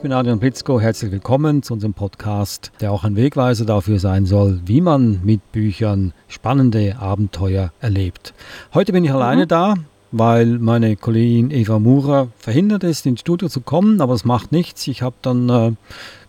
Ich 0.00 0.02
bin 0.02 0.14
Adrian 0.14 0.38
Blitzko, 0.38 0.80
herzlich 0.80 1.12
willkommen 1.12 1.62
zu 1.62 1.74
unserem 1.74 1.92
Podcast, 1.92 2.72
der 2.80 2.90
auch 2.90 3.04
ein 3.04 3.16
Wegweiser 3.16 3.66
dafür 3.66 3.98
sein 3.98 4.24
soll, 4.24 4.58
wie 4.64 4.80
man 4.80 5.20
mit 5.24 5.52
Büchern 5.52 6.14
spannende 6.26 6.96
Abenteuer 6.98 7.70
erlebt. 7.82 8.32
Heute 8.72 8.94
bin 8.94 9.04
ich 9.04 9.12
alleine 9.12 9.42
mhm. 9.42 9.48
da, 9.48 9.74
weil 10.10 10.58
meine 10.58 10.96
Kollegin 10.96 11.50
Eva 11.50 11.78
Murer 11.78 12.28
verhindert 12.38 12.82
ist, 12.82 13.04
ins 13.04 13.20
Studio 13.20 13.50
zu 13.50 13.60
kommen, 13.60 14.00
aber 14.00 14.14
es 14.14 14.24
macht 14.24 14.52
nichts. 14.52 14.88
Ich 14.88 15.02
habe 15.02 15.16
dann 15.20 15.50
äh, 15.50 15.72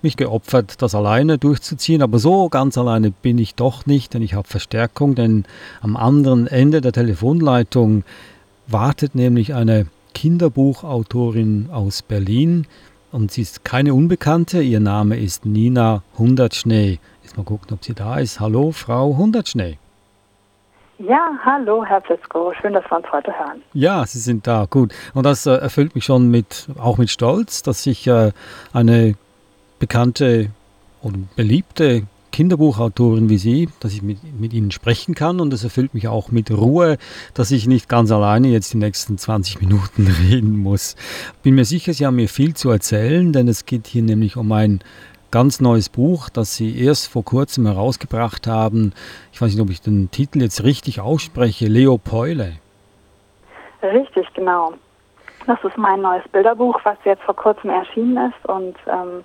mich 0.02 0.18
geopfert, 0.18 0.82
das 0.82 0.94
alleine 0.94 1.38
durchzuziehen, 1.38 2.02
aber 2.02 2.20
so 2.20 2.50
ganz 2.50 2.78
alleine 2.78 3.12
bin 3.12 3.38
ich 3.38 3.56
doch 3.56 3.86
nicht, 3.86 4.14
denn 4.14 4.22
ich 4.22 4.34
habe 4.34 4.50
Verstärkung, 4.50 5.16
denn 5.16 5.46
am 5.80 5.96
anderen 5.96 6.46
Ende 6.48 6.82
der 6.82 6.92
Telefonleitung 6.92 8.04
wartet 8.68 9.16
nämlich 9.16 9.54
eine 9.54 9.86
Kinderbuchautorin 10.14 11.70
aus 11.72 12.02
Berlin, 12.02 12.68
und 13.12 13.32
sie 13.32 13.42
ist 13.42 13.64
keine 13.64 13.94
Unbekannte. 13.94 14.62
Ihr 14.62 14.80
Name 14.80 15.18
ist 15.18 15.46
Nina 15.46 16.04
Hundertschnee. 16.18 17.00
Jetzt 17.24 17.38
mal 17.38 17.44
gucken, 17.44 17.74
ob 17.74 17.84
sie 17.84 17.94
da 17.94 18.18
ist. 18.18 18.40
Hallo, 18.40 18.72
Frau 18.72 19.18
Hundertschnee. 19.18 19.78
Ja, 21.00 21.32
hallo, 21.44 21.84
Herr 21.84 22.02
Fisko. 22.02 22.54
Schön, 22.62 22.74
dass 22.74 22.84
wir 22.90 22.98
uns 22.98 23.12
heute 23.12 23.32
hören. 23.38 23.62
Ja, 23.74 24.06
Sie 24.06 24.20
sind 24.20 24.46
da. 24.46 24.68
Gut. 24.70 24.94
Und 25.14 25.26
das 25.26 25.46
äh, 25.46 25.54
erfüllt 25.54 25.96
mich 25.96 26.06
schon 26.06 26.30
mit, 26.30 26.68
auch 26.78 26.98
mit 26.98 27.10
Stolz, 27.10 27.64
dass 27.64 27.86
ich 27.88 28.06
äh, 28.08 28.32
eine 28.72 29.16
bekannte 29.80 30.52
und 31.02 31.36
beliebte 31.36 32.04
Kinderbuchautorin 32.32 33.30
wie 33.30 33.38
Sie, 33.38 33.70
dass 33.80 33.94
ich 33.94 34.02
mit, 34.02 34.18
mit 34.40 34.54
Ihnen 34.54 34.72
sprechen 34.72 35.16
kann 35.16 35.40
und 35.40 35.54
es 35.54 35.64
erfüllt 35.64 35.94
mich 35.94 36.08
auch 36.08 36.32
mit 36.32 36.52
Ruhe, 36.52 36.98
dass 37.34 37.52
ich 37.52 37.68
nicht 37.68 37.90
ganz 37.90 38.12
alleine 38.12 38.48
jetzt 38.48 38.74
die 38.74 38.78
nächsten 38.78 39.18
20 39.18 39.62
Minuten 39.62 40.08
reden 40.30 40.58
muss. 40.58 40.96
Bin 41.44 41.56
mir 41.56 41.66
sicher, 41.66 41.94
Sie 41.94 42.06
haben 42.06 42.16
mir 42.16 42.30
viel 42.30 42.56
zu 42.56 42.70
erzählen, 42.70 43.34
denn 43.34 43.48
es 43.48 43.66
geht 43.66 43.88
hier 43.88 44.02
nämlich 44.02 44.38
um 44.38 44.52
ein 44.52 44.82
ganz 45.32 45.62
neues 45.62 45.90
Buch, 45.90 46.30
das 46.30 46.56
Sie 46.56 46.84
erst 46.84 47.08
vor 47.08 47.24
kurzem 47.24 47.66
herausgebracht 47.66 48.48
haben. 48.48 48.94
Ich 49.32 49.42
weiß 49.42 49.54
nicht, 49.54 49.62
ob 49.62 49.70
ich 49.70 49.82
den 49.82 50.12
Titel 50.12 50.42
jetzt 50.42 50.64
richtig 50.64 51.00
ausspreche, 51.00 51.68
Leopoile. 51.68 52.54
Richtig, 53.82 54.28
genau. 54.34 54.74
Das 55.48 55.58
ist 55.64 55.78
mein 55.78 56.02
neues 56.02 56.28
Bilderbuch, 56.32 56.80
was 56.84 56.98
jetzt 57.04 57.24
vor 57.24 57.36
kurzem 57.36 57.72
erschienen 57.72 58.18
ist 58.30 58.50
und 58.50 58.76
ähm, 58.88 59.24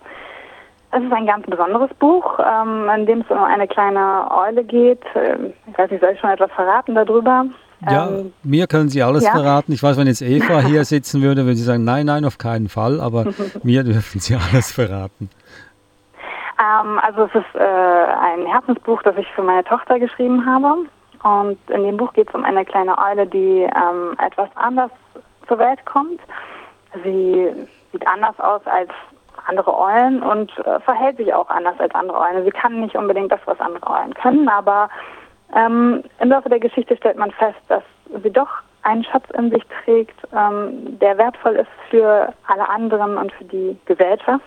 es 0.92 1.02
ist 1.02 1.12
ein 1.12 1.26
ganz 1.26 1.46
besonderes 1.46 1.92
Buch, 1.94 2.38
ähm, 2.38 2.88
in 2.94 3.06
dem 3.06 3.20
es 3.20 3.30
um 3.30 3.42
eine 3.42 3.66
kleine 3.66 4.30
Eule 4.30 4.64
geht. 4.64 5.02
Ähm, 5.14 5.52
ich 5.66 5.76
weiß 5.76 5.90
nicht, 5.90 6.00
soll 6.00 6.12
ich 6.12 6.20
schon 6.20 6.30
etwas 6.30 6.50
verraten 6.52 6.94
darüber? 6.94 7.46
Ja, 7.88 8.08
ähm, 8.08 8.32
mir 8.42 8.66
können 8.66 8.88
Sie 8.88 9.02
alles 9.02 9.24
ja. 9.24 9.32
verraten. 9.32 9.72
Ich 9.72 9.82
weiß, 9.82 9.96
wenn 9.98 10.06
jetzt 10.06 10.22
Eva 10.22 10.60
hier 10.66 10.84
sitzen 10.84 11.22
würde, 11.22 11.44
würde 11.44 11.56
sie 11.56 11.64
sagen, 11.64 11.84
nein, 11.84 12.06
nein, 12.06 12.24
auf 12.24 12.38
keinen 12.38 12.68
Fall, 12.68 13.00
aber 13.00 13.26
mir 13.62 13.84
dürfen 13.84 14.20
Sie 14.20 14.34
alles 14.34 14.72
verraten. 14.72 15.28
Ähm, 16.58 16.98
also 17.00 17.24
es 17.24 17.34
ist 17.34 17.54
äh, 17.54 17.58
ein 17.58 18.46
Herzensbuch, 18.46 19.02
das 19.02 19.16
ich 19.18 19.30
für 19.32 19.42
meine 19.42 19.64
Tochter 19.64 19.98
geschrieben 19.98 20.46
habe. 20.46 20.86
Und 21.22 21.58
in 21.70 21.82
dem 21.82 21.96
Buch 21.96 22.12
geht 22.12 22.28
es 22.28 22.34
um 22.34 22.44
eine 22.44 22.64
kleine 22.64 22.96
Eule, 22.98 23.26
die 23.26 23.62
ähm, 23.62 24.16
etwas 24.24 24.48
anders 24.54 24.90
zur 25.48 25.58
Welt 25.58 25.84
kommt. 25.84 26.20
Sie 27.04 27.48
sieht 27.92 28.06
anders 28.06 28.38
aus 28.38 28.62
als 28.66 28.90
andere 29.46 29.76
Eulen 29.76 30.22
und 30.22 30.50
äh, 30.58 30.80
verhält 30.80 31.16
sich 31.16 31.32
auch 31.32 31.48
anders 31.48 31.78
als 31.78 31.94
andere 31.94 32.18
Eulen. 32.18 32.44
Sie 32.44 32.50
kann 32.50 32.80
nicht 32.80 32.96
unbedingt 32.96 33.32
das, 33.32 33.40
was 33.46 33.60
andere 33.60 33.86
Eulen 33.88 34.14
können, 34.14 34.48
aber 34.48 34.88
ähm, 35.54 36.02
im 36.20 36.28
Laufe 36.30 36.48
der 36.48 36.60
Geschichte 36.60 36.96
stellt 36.96 37.16
man 37.16 37.30
fest, 37.32 37.58
dass 37.68 37.82
sie 38.22 38.30
doch 38.30 38.48
einen 38.82 39.04
Schatz 39.04 39.24
in 39.36 39.50
sich 39.50 39.64
trägt, 39.84 40.16
ähm, 40.32 40.98
der 40.98 41.18
wertvoll 41.18 41.56
ist 41.56 41.70
für 41.90 42.32
alle 42.46 42.68
anderen 42.68 43.16
und 43.16 43.32
für 43.32 43.44
die 43.44 43.76
Gesellschaft. 43.84 44.46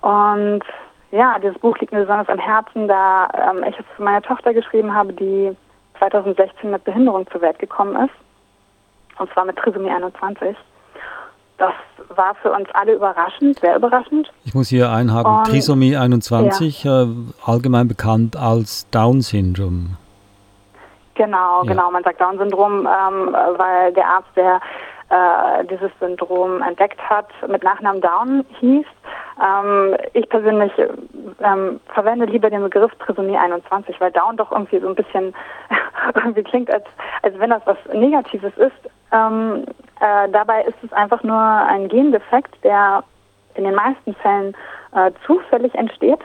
Und 0.00 0.62
ja, 1.10 1.38
dieses 1.38 1.58
Buch 1.58 1.76
liegt 1.78 1.92
mir 1.92 2.00
besonders 2.00 2.28
am 2.28 2.38
Herzen, 2.38 2.88
da 2.88 3.28
ähm, 3.34 3.62
ich 3.68 3.78
es 3.78 3.84
für 3.96 4.02
meine 4.02 4.22
Tochter 4.22 4.54
geschrieben 4.54 4.94
habe, 4.94 5.12
die 5.12 5.54
2016 5.98 6.70
mit 6.70 6.84
Behinderung 6.84 7.30
zur 7.30 7.42
Welt 7.42 7.58
gekommen 7.58 7.96
ist. 7.96 8.14
Und 9.18 9.30
zwar 9.32 9.44
mit 9.44 9.56
Trisomie 9.56 9.90
21. 9.90 10.56
Das 11.62 12.16
war 12.16 12.34
für 12.42 12.50
uns 12.50 12.68
alle 12.72 12.94
überraschend, 12.94 13.60
sehr 13.60 13.76
überraschend. 13.76 14.32
Ich 14.44 14.52
muss 14.52 14.66
hier 14.66 14.90
einhaken, 14.90 15.32
Und, 15.32 15.46
Trisomie 15.46 15.96
21, 15.96 16.82
ja. 16.82 17.02
äh, 17.04 17.06
allgemein 17.46 17.86
bekannt 17.86 18.36
als 18.36 18.90
Down-Syndrom. 18.90 19.96
Genau, 21.14 21.62
ja. 21.62 21.68
genau. 21.68 21.92
Man 21.92 22.02
sagt 22.02 22.20
Down-Syndrom, 22.20 22.80
ähm, 22.80 23.32
weil 23.56 23.92
der 23.92 24.08
Arzt, 24.08 24.30
der 24.34 24.60
äh, 25.10 25.64
dieses 25.66 25.92
Syndrom 26.00 26.62
entdeckt 26.62 27.00
hat, 27.08 27.28
mit 27.46 27.62
Nachnamen 27.62 28.00
Down 28.00 28.44
hieß. 28.58 28.86
Ähm, 29.40 29.96
ich 30.14 30.28
persönlich 30.28 30.72
ähm, 31.44 31.78
verwende 31.94 32.26
lieber 32.26 32.50
den 32.50 32.62
Begriff 32.62 32.90
Trisomie 32.98 33.36
21, 33.36 34.00
weil 34.00 34.10
Down 34.10 34.36
doch 34.36 34.50
irgendwie 34.50 34.80
so 34.80 34.88
ein 34.88 34.96
bisschen 34.96 35.32
irgendwie 36.16 36.42
klingt, 36.42 36.72
als, 36.72 36.86
als 37.22 37.38
wenn 37.38 37.50
das 37.50 37.62
was 37.66 37.76
Negatives 37.92 38.52
ist. 38.56 38.90
Äh, 40.02 40.28
dabei 40.30 40.64
ist 40.64 40.76
es 40.82 40.92
einfach 40.92 41.22
nur 41.22 41.38
ein 41.38 41.88
Gendefekt, 41.88 42.52
der 42.64 43.04
in 43.54 43.62
den 43.62 43.76
meisten 43.76 44.14
Fällen 44.16 44.56
äh, 44.96 45.12
zufällig 45.24 45.72
entsteht. 45.76 46.18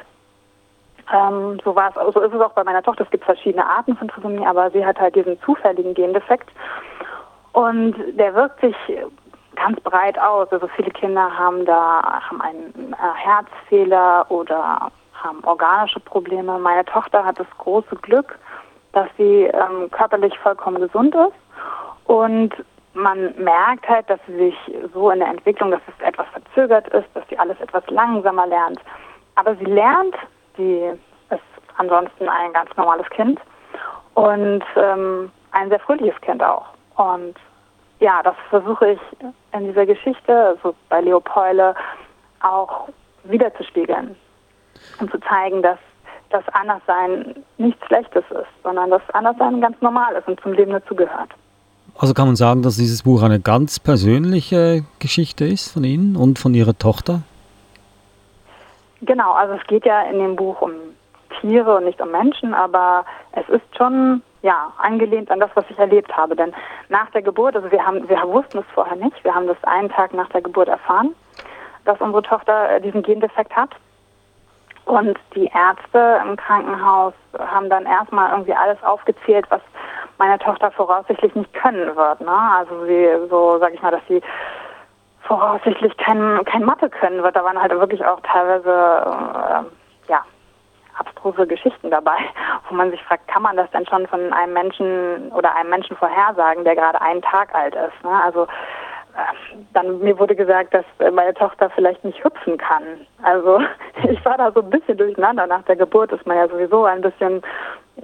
Ähm, 1.14 1.60
so 1.64 1.76
war 1.76 1.90
es, 1.90 2.14
so 2.14 2.20
ist 2.22 2.34
es 2.34 2.42
auch 2.42 2.54
bei 2.54 2.64
meiner 2.64 2.82
Tochter. 2.82 3.04
Es 3.04 3.12
gibt 3.12 3.24
verschiedene 3.24 3.64
Arten 3.64 3.96
von 3.96 4.08
Trisomie, 4.08 4.46
aber 4.48 4.72
sie 4.72 4.84
hat 4.84 5.00
halt 5.00 5.16
diesen 5.16 5.40
zufälligen 5.42 5.94
Gendefekt. 5.94 6.50
Und 7.54 7.96
der 8.18 8.34
wirkt 8.34 8.62
sich 8.62 8.76
ganz 9.56 9.80
breit 9.82 10.18
aus. 10.18 10.52
Also 10.52 10.68
viele 10.76 10.90
Kinder 10.90 11.30
haben 11.38 11.64
da 11.66 12.02
haben 12.28 12.42
einen 12.42 12.94
äh, 12.94 12.96
Herzfehler 13.16 14.26
oder 14.30 14.90
haben 15.14 15.44
organische 15.44 16.00
Probleme. 16.00 16.58
Meine 16.58 16.84
Tochter 16.86 17.24
hat 17.24 17.40
das 17.40 17.48
große 17.60 17.96
Glück, 17.98 18.40
dass 18.94 19.08
sie 19.18 19.44
ähm, 19.44 19.92
körperlich 19.92 20.38
vollkommen 20.40 20.82
gesund 20.82 21.14
ist 21.14 21.38
und 22.06 22.56
man 22.98 23.34
merkt 23.38 23.88
halt, 23.88 24.10
dass 24.10 24.20
sie 24.28 24.36
sich 24.36 24.56
so 24.94 25.12
in 25.12 25.20
der 25.20 25.30
Entwicklung, 25.30 25.72
dass 25.72 25.82
es 25.88 26.06
etwas 26.06 26.28
verzögert 26.30 26.88
ist, 26.90 27.08
dass 27.14 27.24
sie 27.30 27.38
alles 27.38 27.60
etwas 27.62 27.88
langsamer 27.90 28.48
lernt. 28.48 28.80
Aber 29.36 29.56
sie 29.56 29.66
lernt, 29.66 30.16
sie 30.58 30.92
ist 31.30 31.42
ansonsten 31.78 32.28
ein 32.28 32.54
ganz 32.54 32.76
normales 32.76 33.08
Kind 33.12 33.40
und 34.16 34.64
ähm, 34.76 35.32
ein 35.52 35.70
sehr 35.70 35.80
fröhliches 35.80 36.20
Kind 36.22 36.42
auch. 36.44 36.66
Und 36.96 37.36
ja, 38.00 38.22
das 38.24 38.36
versuche 38.50 38.92
ich 38.92 39.00
in 39.54 39.68
dieser 39.68 39.86
Geschichte, 39.86 40.34
also 40.34 40.76
bei 40.90 41.02
Leopold, 41.02 41.76
auch 42.42 42.90
wiederzuspiegeln 43.24 44.16
und 45.00 45.12
zu 45.12 45.20
zeigen, 45.22 45.62
dass 45.62 45.80
das 46.30 46.44
Anderssein 46.54 47.44
nichts 47.58 47.86
Schlechtes 47.86 48.24
ist, 48.32 48.64
sondern 48.64 48.90
dass 48.90 49.02
Anderssein 49.14 49.62
ganz 49.62 49.80
normal 49.82 50.16
ist 50.16 50.28
und 50.28 50.40
zum 50.42 50.54
Leben 50.54 50.72
dazugehört. 50.72 51.30
Also 52.00 52.14
kann 52.14 52.28
man 52.28 52.36
sagen, 52.36 52.62
dass 52.62 52.76
dieses 52.76 53.04
Buch 53.04 53.24
eine 53.24 53.40
ganz 53.40 53.80
persönliche 53.80 54.84
Geschichte 55.00 55.46
ist 55.46 55.74
von 55.74 55.84
Ihnen 55.84 56.16
und 56.16 56.38
von 56.38 56.54
Ihrer 56.54 56.78
Tochter? 56.78 57.22
Genau, 59.02 59.34
also 59.34 59.56
es 59.56 59.66
geht 59.68 59.86
ja 59.86 60.04
in 60.04 60.20
dem 60.20 60.36
Buch 60.36 60.62
um 60.62 60.74
Tiere 61.42 61.78
und 61.78 61.86
nicht 61.86 62.00
um 62.00 62.12
Menschen, 62.12 62.54
aber 62.54 63.04
es 63.32 63.48
ist 63.50 63.66
schon 63.76 64.22
ja, 64.44 64.72
angelehnt 64.78 65.32
an 65.32 65.40
das, 65.40 65.50
was 65.56 65.66
ich 65.70 65.78
erlebt 65.78 66.16
habe. 66.16 66.36
Denn 66.36 66.54
nach 66.90 67.10
der 67.12 67.24
Geburt, 67.24 67.56
also 67.56 67.72
wir 67.72 67.84
haben, 67.84 68.08
wir 68.08 68.22
wussten 68.28 68.60
es 68.60 68.66
vorher 68.74 68.96
nicht, 68.96 69.24
wir 69.24 69.34
haben 69.34 69.48
das 69.48 69.58
einen 69.64 69.90
Tag 69.90 70.14
nach 70.14 70.30
der 70.30 70.42
Geburt 70.42 70.68
erfahren, 70.68 71.16
dass 71.86 72.00
unsere 72.00 72.22
Tochter 72.22 72.70
äh, 72.70 72.82
diesen 72.82 73.02
Gendefekt 73.02 73.56
hat. 73.56 73.72
Und 74.88 75.20
die 75.36 75.52
Ärzte 75.54 76.22
im 76.26 76.38
Krankenhaus 76.38 77.14
haben 77.38 77.70
dann 77.70 77.86
erstmal 77.86 78.32
irgendwie 78.32 78.54
alles 78.54 78.82
aufgezählt, 78.84 79.46
was 79.50 79.60
meine 80.18 80.40
Tochter 80.40 80.72
voraussichtlich 80.72 81.36
nicht 81.36 81.54
können 81.54 81.94
wird. 81.94 82.22
Ne? 82.22 82.32
Also 82.58 82.86
sie, 82.86 83.10
so 83.30 83.58
sag 83.60 83.74
ich 83.74 83.82
mal, 83.82 83.92
dass 83.92 84.02
sie 84.08 84.22
voraussichtlich 85.24 85.96
kein, 85.98 86.44
kein 86.46 86.64
Mathe 86.64 86.90
können 86.90 87.22
wird. 87.22 87.36
Da 87.36 87.44
waren 87.44 87.62
halt 87.62 87.72
wirklich 87.72 88.04
auch 88.06 88.22
teilweise 88.22 88.70
äh, 88.70 90.10
ja, 90.10 90.22
abstruse 90.98 91.46
Geschichten 91.46 91.92
dabei, 91.92 92.20
wo 92.70 92.76
man 92.76 92.90
sich 92.90 93.04
fragt, 93.04 93.28
kann 93.28 93.42
man 93.42 93.58
das 93.58 93.70
denn 93.72 93.86
schon 93.88 94.08
von 94.08 94.32
einem 94.32 94.54
Menschen 94.54 95.34
oder 95.34 95.54
einem 95.54 95.70
Menschen 95.70 95.98
vorhersagen, 95.98 96.64
der 96.64 96.76
gerade 96.76 97.02
einen 97.02 97.22
Tag 97.22 97.54
alt 97.54 97.76
ist? 97.76 98.04
Ne? 98.06 98.24
Also 98.24 98.48
dann 99.74 100.00
mir 100.00 100.18
wurde 100.20 100.36
gesagt, 100.36 100.74
dass 100.74 100.86
meine 101.14 101.34
Tochter 101.34 101.70
vielleicht 101.72 102.04
nicht 102.04 102.24
hüpfen 102.24 102.58
kann. 102.58 102.84
Also 103.24 103.60
ich 104.10 104.24
war 104.26 104.38
da 104.38 104.52
so 104.52 104.62
ein 104.62 104.70
bisschen 104.70 104.98
durcheinander. 104.98 105.48
Nach 105.48 105.64
der 105.64 105.76
Geburt 105.76 106.12
ist 106.12 106.26
man 106.26 106.38
ja 106.38 106.48
sowieso 106.48 106.86
ein 106.86 107.02
bisschen 107.02 107.42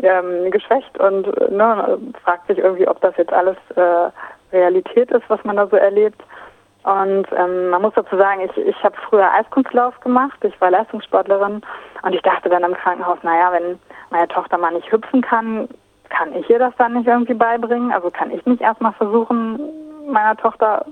ähm, 0.02 0.50
geschwächt 0.52 0.98
und 1.00 1.28
ne, 1.52 1.98
fragt 2.24 2.48
sich 2.48 2.58
irgendwie, 2.58 2.88
ob 2.88 3.00
das 3.02 3.16
jetzt 3.18 3.34
alles 3.34 3.58
äh, 3.76 4.10
Realität 4.56 5.12
ist, 5.12 5.24
was 5.28 5.44
man 5.44 5.58
da 5.58 5.68
so 5.68 5.76
erlebt. 5.76 6.22
Und 6.84 7.28
ähm, 7.38 7.70
man 7.70 7.82
muss 7.82 7.94
dazu 7.96 8.18
sagen, 8.18 8.42
ich, 8.42 8.58
ich 8.58 8.84
habe 8.84 8.96
früher 9.10 9.32
Eiskunstlauf 9.32 9.98
gemacht, 10.02 10.38
ich 10.44 10.60
war 10.60 10.70
Leistungssportlerin 10.70 11.62
und 12.02 12.14
ich 12.14 12.22
dachte 12.24 12.50
dann 12.50 12.64
im 12.64 12.74
Krankenhaus, 12.74 13.20
naja, 13.24 13.54
wenn 13.54 13.80
meine 14.10 14.28
Tochter 14.28 14.58
mal 14.58 14.74
nicht 14.74 14.92
hüpfen 14.92 15.22
kann, 15.22 15.70
kann 16.10 16.36
ich 16.36 16.50
ihr 16.50 16.60
das 16.60 16.74
dann 16.78 16.94
nicht 16.94 17.08
irgendwie 17.08 17.34
beibringen? 17.34 17.92
Also 17.94 18.12
kann 18.12 18.32
ich 18.32 18.46
nicht 18.46 18.62
erstmal 18.62 18.92
versuchen, 18.94 19.60
meiner 20.08 20.36
Tochter 20.36 20.86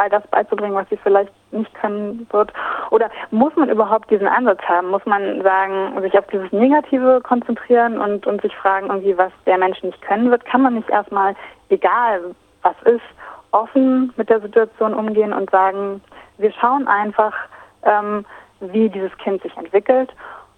all 0.00 0.08
das 0.08 0.26
beizubringen, 0.28 0.74
was 0.74 0.88
sie 0.88 0.96
vielleicht 0.96 1.32
nicht 1.52 1.72
können 1.74 2.26
wird? 2.30 2.52
Oder 2.90 3.10
muss 3.30 3.54
man 3.56 3.68
überhaupt 3.68 4.10
diesen 4.10 4.26
Ansatz 4.26 4.62
haben? 4.62 4.88
Muss 4.88 5.04
man 5.04 5.42
sagen, 5.42 6.00
sich 6.00 6.18
auf 6.18 6.26
dieses 6.28 6.50
Negative 6.52 7.20
konzentrieren 7.22 8.00
und, 8.00 8.26
und 8.26 8.40
sich 8.42 8.56
fragen, 8.56 8.86
irgendwie, 8.88 9.16
was 9.16 9.32
der 9.46 9.58
Mensch 9.58 9.82
nicht 9.82 10.00
können 10.02 10.30
wird? 10.30 10.44
Kann 10.46 10.62
man 10.62 10.74
nicht 10.74 10.88
erstmal, 10.88 11.34
egal 11.68 12.34
was 12.62 12.76
ist, 12.84 13.04
offen 13.52 14.12
mit 14.16 14.28
der 14.30 14.40
Situation 14.40 14.94
umgehen 14.94 15.32
und 15.32 15.50
sagen, 15.50 16.00
wir 16.38 16.52
schauen 16.52 16.88
einfach, 16.88 17.34
ähm, 17.82 18.24
wie 18.60 18.88
dieses 18.88 19.16
Kind 19.18 19.42
sich 19.42 19.56
entwickelt 19.56 20.10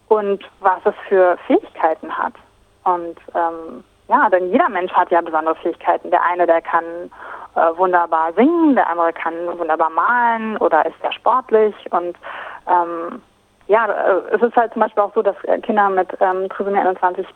und 0.09 0.45
was 0.61 0.81
es 0.85 0.95
für 1.09 1.37
Fähigkeiten 1.47 2.17
hat. 2.17 2.35
Und 2.85 3.19
ähm, 3.35 3.85
ja, 4.09 4.29
denn 4.29 4.51
jeder 4.51 4.69
Mensch 4.69 4.93
hat 4.93 5.11
ja 5.11 5.21
besondere 5.21 5.55
Fähigkeiten. 5.57 6.11
Der 6.11 6.23
eine, 6.23 6.47
der 6.47 6.61
kann 6.61 6.85
äh, 7.55 7.77
wunderbar 7.77 8.33
singen, 8.35 8.75
der 8.75 8.89
andere 8.89 9.13
kann 9.13 9.35
wunderbar 9.59 9.91
malen 9.91 10.57
oder 10.59 10.87
ist 10.87 11.01
sehr 11.03 11.13
sportlich. 11.13 11.75
Und 11.91 12.17
ähm, 12.67 13.23
ja, 13.69 13.87
äh, 13.87 14.35
es 14.35 14.43
ist 14.43 14.57
halt 14.57 14.73
zum 14.73 14.83
Beispiel 14.83 15.03
auch 15.03 15.15
so, 15.15 15.23
dass 15.23 15.37
Kinder 15.63 15.89
mit 15.91 16.09
ähm, 16.21 16.49
Trisomie 16.49 16.79
21 16.79 17.27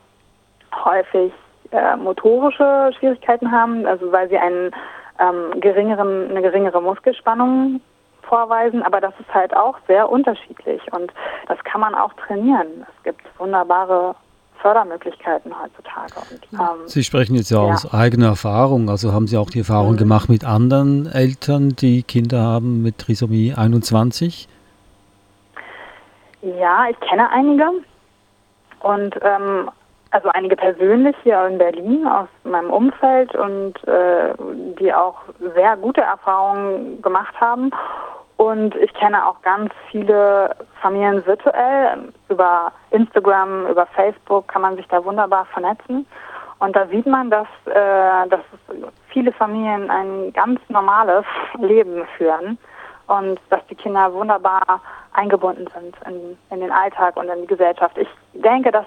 häufig 0.85 1.33
äh, 1.73 1.97
motorische 1.97 2.91
Schwierigkeiten 2.99 3.51
haben, 3.51 3.87
also 3.87 4.11
weil 4.13 4.29
sie 4.29 4.39
einen 4.39 4.71
ähm, 5.19 5.61
geringeren, 5.61 6.31
eine 6.31 6.43
geringere 6.43 6.81
Muskelspannung 6.81 7.81
vorweisen, 8.23 8.83
aber 8.83 9.01
das 9.01 9.15
ist 9.21 9.33
halt 9.33 9.57
auch 9.57 9.79
sehr 9.87 10.11
unterschiedlich 10.11 10.83
und 10.93 11.13
das 11.49 11.63
kann 11.65 11.81
man 11.81 11.95
auch 11.95 12.13
trainieren. 12.15 12.87
Es 12.97 13.05
gibt 13.05 13.23
wunderbare 13.39 14.15
Fördermöglichkeiten 14.57 15.53
heutzutage. 15.61 16.13
Und, 16.31 16.61
ähm, 16.61 16.87
Sie 16.87 17.05
sprechen 17.05 17.35
jetzt 17.35 17.51
ja, 17.51 17.65
ja, 17.65 17.73
aus 17.73 17.93
eigener 17.93 18.27
Erfahrung, 18.27 18.89
also 18.89 19.13
haben 19.13 19.27
Sie 19.27 19.37
auch 19.37 19.51
die 19.51 19.61
Erfahrung 19.61 19.93
mhm. 19.93 19.99
gemacht 19.99 20.29
mit 20.29 20.45
anderen 20.45 21.07
Eltern, 21.07 21.71
die 21.71 22.03
Kinder 22.03 22.41
haben 22.41 22.83
mit 22.83 22.99
Trisomie 22.99 23.55
21? 23.55 24.49
Ja, 26.43 26.87
ich 26.91 27.01
kenne 27.01 27.29
einige 27.31 27.65
und 28.81 29.17
ähm, 29.23 29.71
also 30.11 30.29
einige 30.31 30.57
persönlich 30.57 31.17
hier 31.23 31.47
in 31.47 31.59
Berlin 31.59 32.07
aus 32.07 32.29
meinem 32.45 32.71
Umfeld 32.71 33.35
und 33.35 33.75
äh, 33.87 34.33
die 34.79 34.93
auch 34.95 35.17
sehr 35.55 35.77
gute 35.77 36.01
Erfahrungen 36.01 37.03
gemacht 37.03 37.35
haben. 37.41 37.71
Und 38.37 38.75
ich 38.77 38.93
kenne 38.93 39.27
auch 39.27 39.41
ganz 39.43 39.73
viele 39.91 40.55
Familien 40.83 41.25
virtuell. 41.25 42.13
Über 42.29 42.71
Instagram, 42.91 43.67
über 43.67 43.87
Facebook 43.87 44.49
kann 44.49 44.63
man 44.63 44.77
sich 44.77 44.87
da 44.89 45.03
wunderbar 45.05 45.47
vernetzen. 45.47 46.07
Und 46.59 46.77
da 46.77 46.87
sieht 46.87 47.07
man, 47.07 47.31
dass, 47.31 47.49
äh, 47.67 48.29
dass 48.29 48.41
viele 49.09 49.33
Familien 49.33 49.91
ein 49.91 50.33
ganz 50.33 50.61
normales 50.69 51.25
Leben 51.59 52.07
führen 52.17 52.59
und 53.07 53.41
dass 53.51 53.67
die 53.69 53.75
Kinder 53.75 54.13
wunderbar 54.13 54.81
eingebunden 55.13 55.69
sind 55.75 55.97
in, 56.07 56.37
in 56.51 56.61
den 56.61 56.71
Alltag 56.71 57.17
und 57.17 57.29
in 57.29 57.43
die 57.43 57.47
Gesellschaft. 57.47 57.97
Ich 57.97 58.09
denke, 58.35 58.71
dass, 58.71 58.87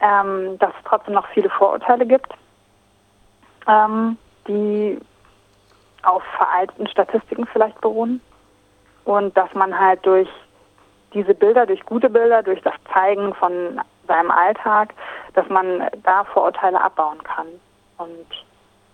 ähm, 0.00 0.58
dass 0.58 0.70
es 0.70 0.84
trotzdem 0.84 1.14
noch 1.14 1.26
viele 1.28 1.48
Vorurteile 1.50 2.04
gibt, 2.04 2.32
ähm, 3.66 4.18
die 4.46 4.98
auf 6.02 6.22
veralteten 6.36 6.88
Statistiken 6.88 7.46
vielleicht 7.46 7.80
beruhen 7.80 8.20
und 9.04 9.36
dass 9.36 9.52
man 9.54 9.78
halt 9.78 10.04
durch 10.04 10.28
diese 11.12 11.34
Bilder, 11.34 11.66
durch 11.66 11.84
gute 11.86 12.08
Bilder, 12.08 12.42
durch 12.42 12.60
das 12.62 12.74
Zeigen 12.92 13.34
von 13.34 13.80
seinem 14.06 14.30
Alltag, 14.30 14.94
dass 15.34 15.48
man 15.48 15.88
da 16.04 16.24
Vorurteile 16.24 16.80
abbauen 16.80 17.22
kann. 17.24 17.46
Und 17.98 18.26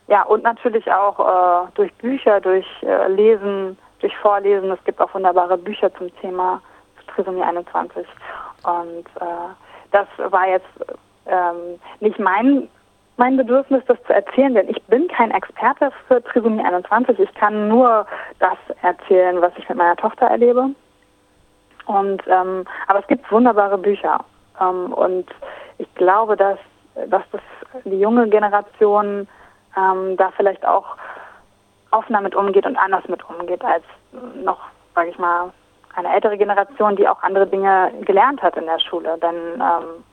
ja, 0.08 0.22
und 0.22 0.42
natürlich 0.44 0.90
auch 0.92 1.66
äh, 1.66 1.68
durch 1.74 1.92
Bücher, 1.94 2.40
durch 2.40 2.66
äh, 2.82 3.08
Lesen, 3.08 3.76
durch 4.00 4.16
Vorlesen. 4.18 4.70
Es 4.70 4.82
gibt 4.84 5.00
auch 5.00 5.12
wunderbare 5.14 5.58
Bücher 5.58 5.92
zum 5.94 6.14
Thema 6.20 6.60
Trisomie 7.14 7.42
21. 7.42 8.06
Und 8.62 9.06
äh, 9.20 9.48
das 9.90 10.06
war 10.30 10.48
jetzt 10.48 10.66
ähm, 11.26 11.80
nicht 12.00 12.18
mein 12.18 12.68
mein 13.16 13.36
Bedürfnis, 13.36 13.82
das 13.86 14.02
zu 14.06 14.12
erzählen, 14.12 14.54
denn 14.54 14.68
ich 14.68 14.82
bin 14.84 15.08
kein 15.08 15.30
Experte 15.30 15.90
für 16.06 16.22
Trisomie 16.22 16.64
21. 16.64 17.18
Ich 17.18 17.34
kann 17.34 17.68
nur 17.68 18.06
das 18.38 18.58
erzählen, 18.82 19.40
was 19.40 19.52
ich 19.56 19.68
mit 19.68 19.78
meiner 19.78 19.96
Tochter 19.96 20.26
erlebe. 20.26 20.70
Und 21.86 22.22
ähm, 22.26 22.64
aber 22.88 23.00
es 23.00 23.06
gibt 23.06 23.30
wunderbare 23.30 23.78
Bücher 23.78 24.24
ähm, 24.60 24.92
und 24.92 25.26
ich 25.78 25.92
glaube, 25.94 26.36
dass 26.36 26.58
dass 27.08 27.22
das 27.30 27.40
die 27.84 28.00
junge 28.00 28.28
Generation 28.28 29.28
ähm, 29.76 30.16
da 30.16 30.32
vielleicht 30.36 30.66
auch 30.66 30.96
offener 31.90 32.20
mit 32.20 32.34
umgeht 32.34 32.66
und 32.66 32.76
anders 32.76 33.06
mit 33.08 33.22
umgeht 33.28 33.64
als 33.64 33.84
noch, 34.42 34.60
sage 34.94 35.10
ich 35.10 35.18
mal, 35.18 35.52
eine 35.94 36.12
ältere 36.12 36.36
Generation, 36.36 36.96
die 36.96 37.08
auch 37.08 37.22
andere 37.22 37.46
Dinge 37.46 37.92
gelernt 38.02 38.42
hat 38.42 38.56
in 38.56 38.66
der 38.66 38.78
Schule. 38.78 39.18
Denn 39.18 39.36
ähm, 39.54 40.04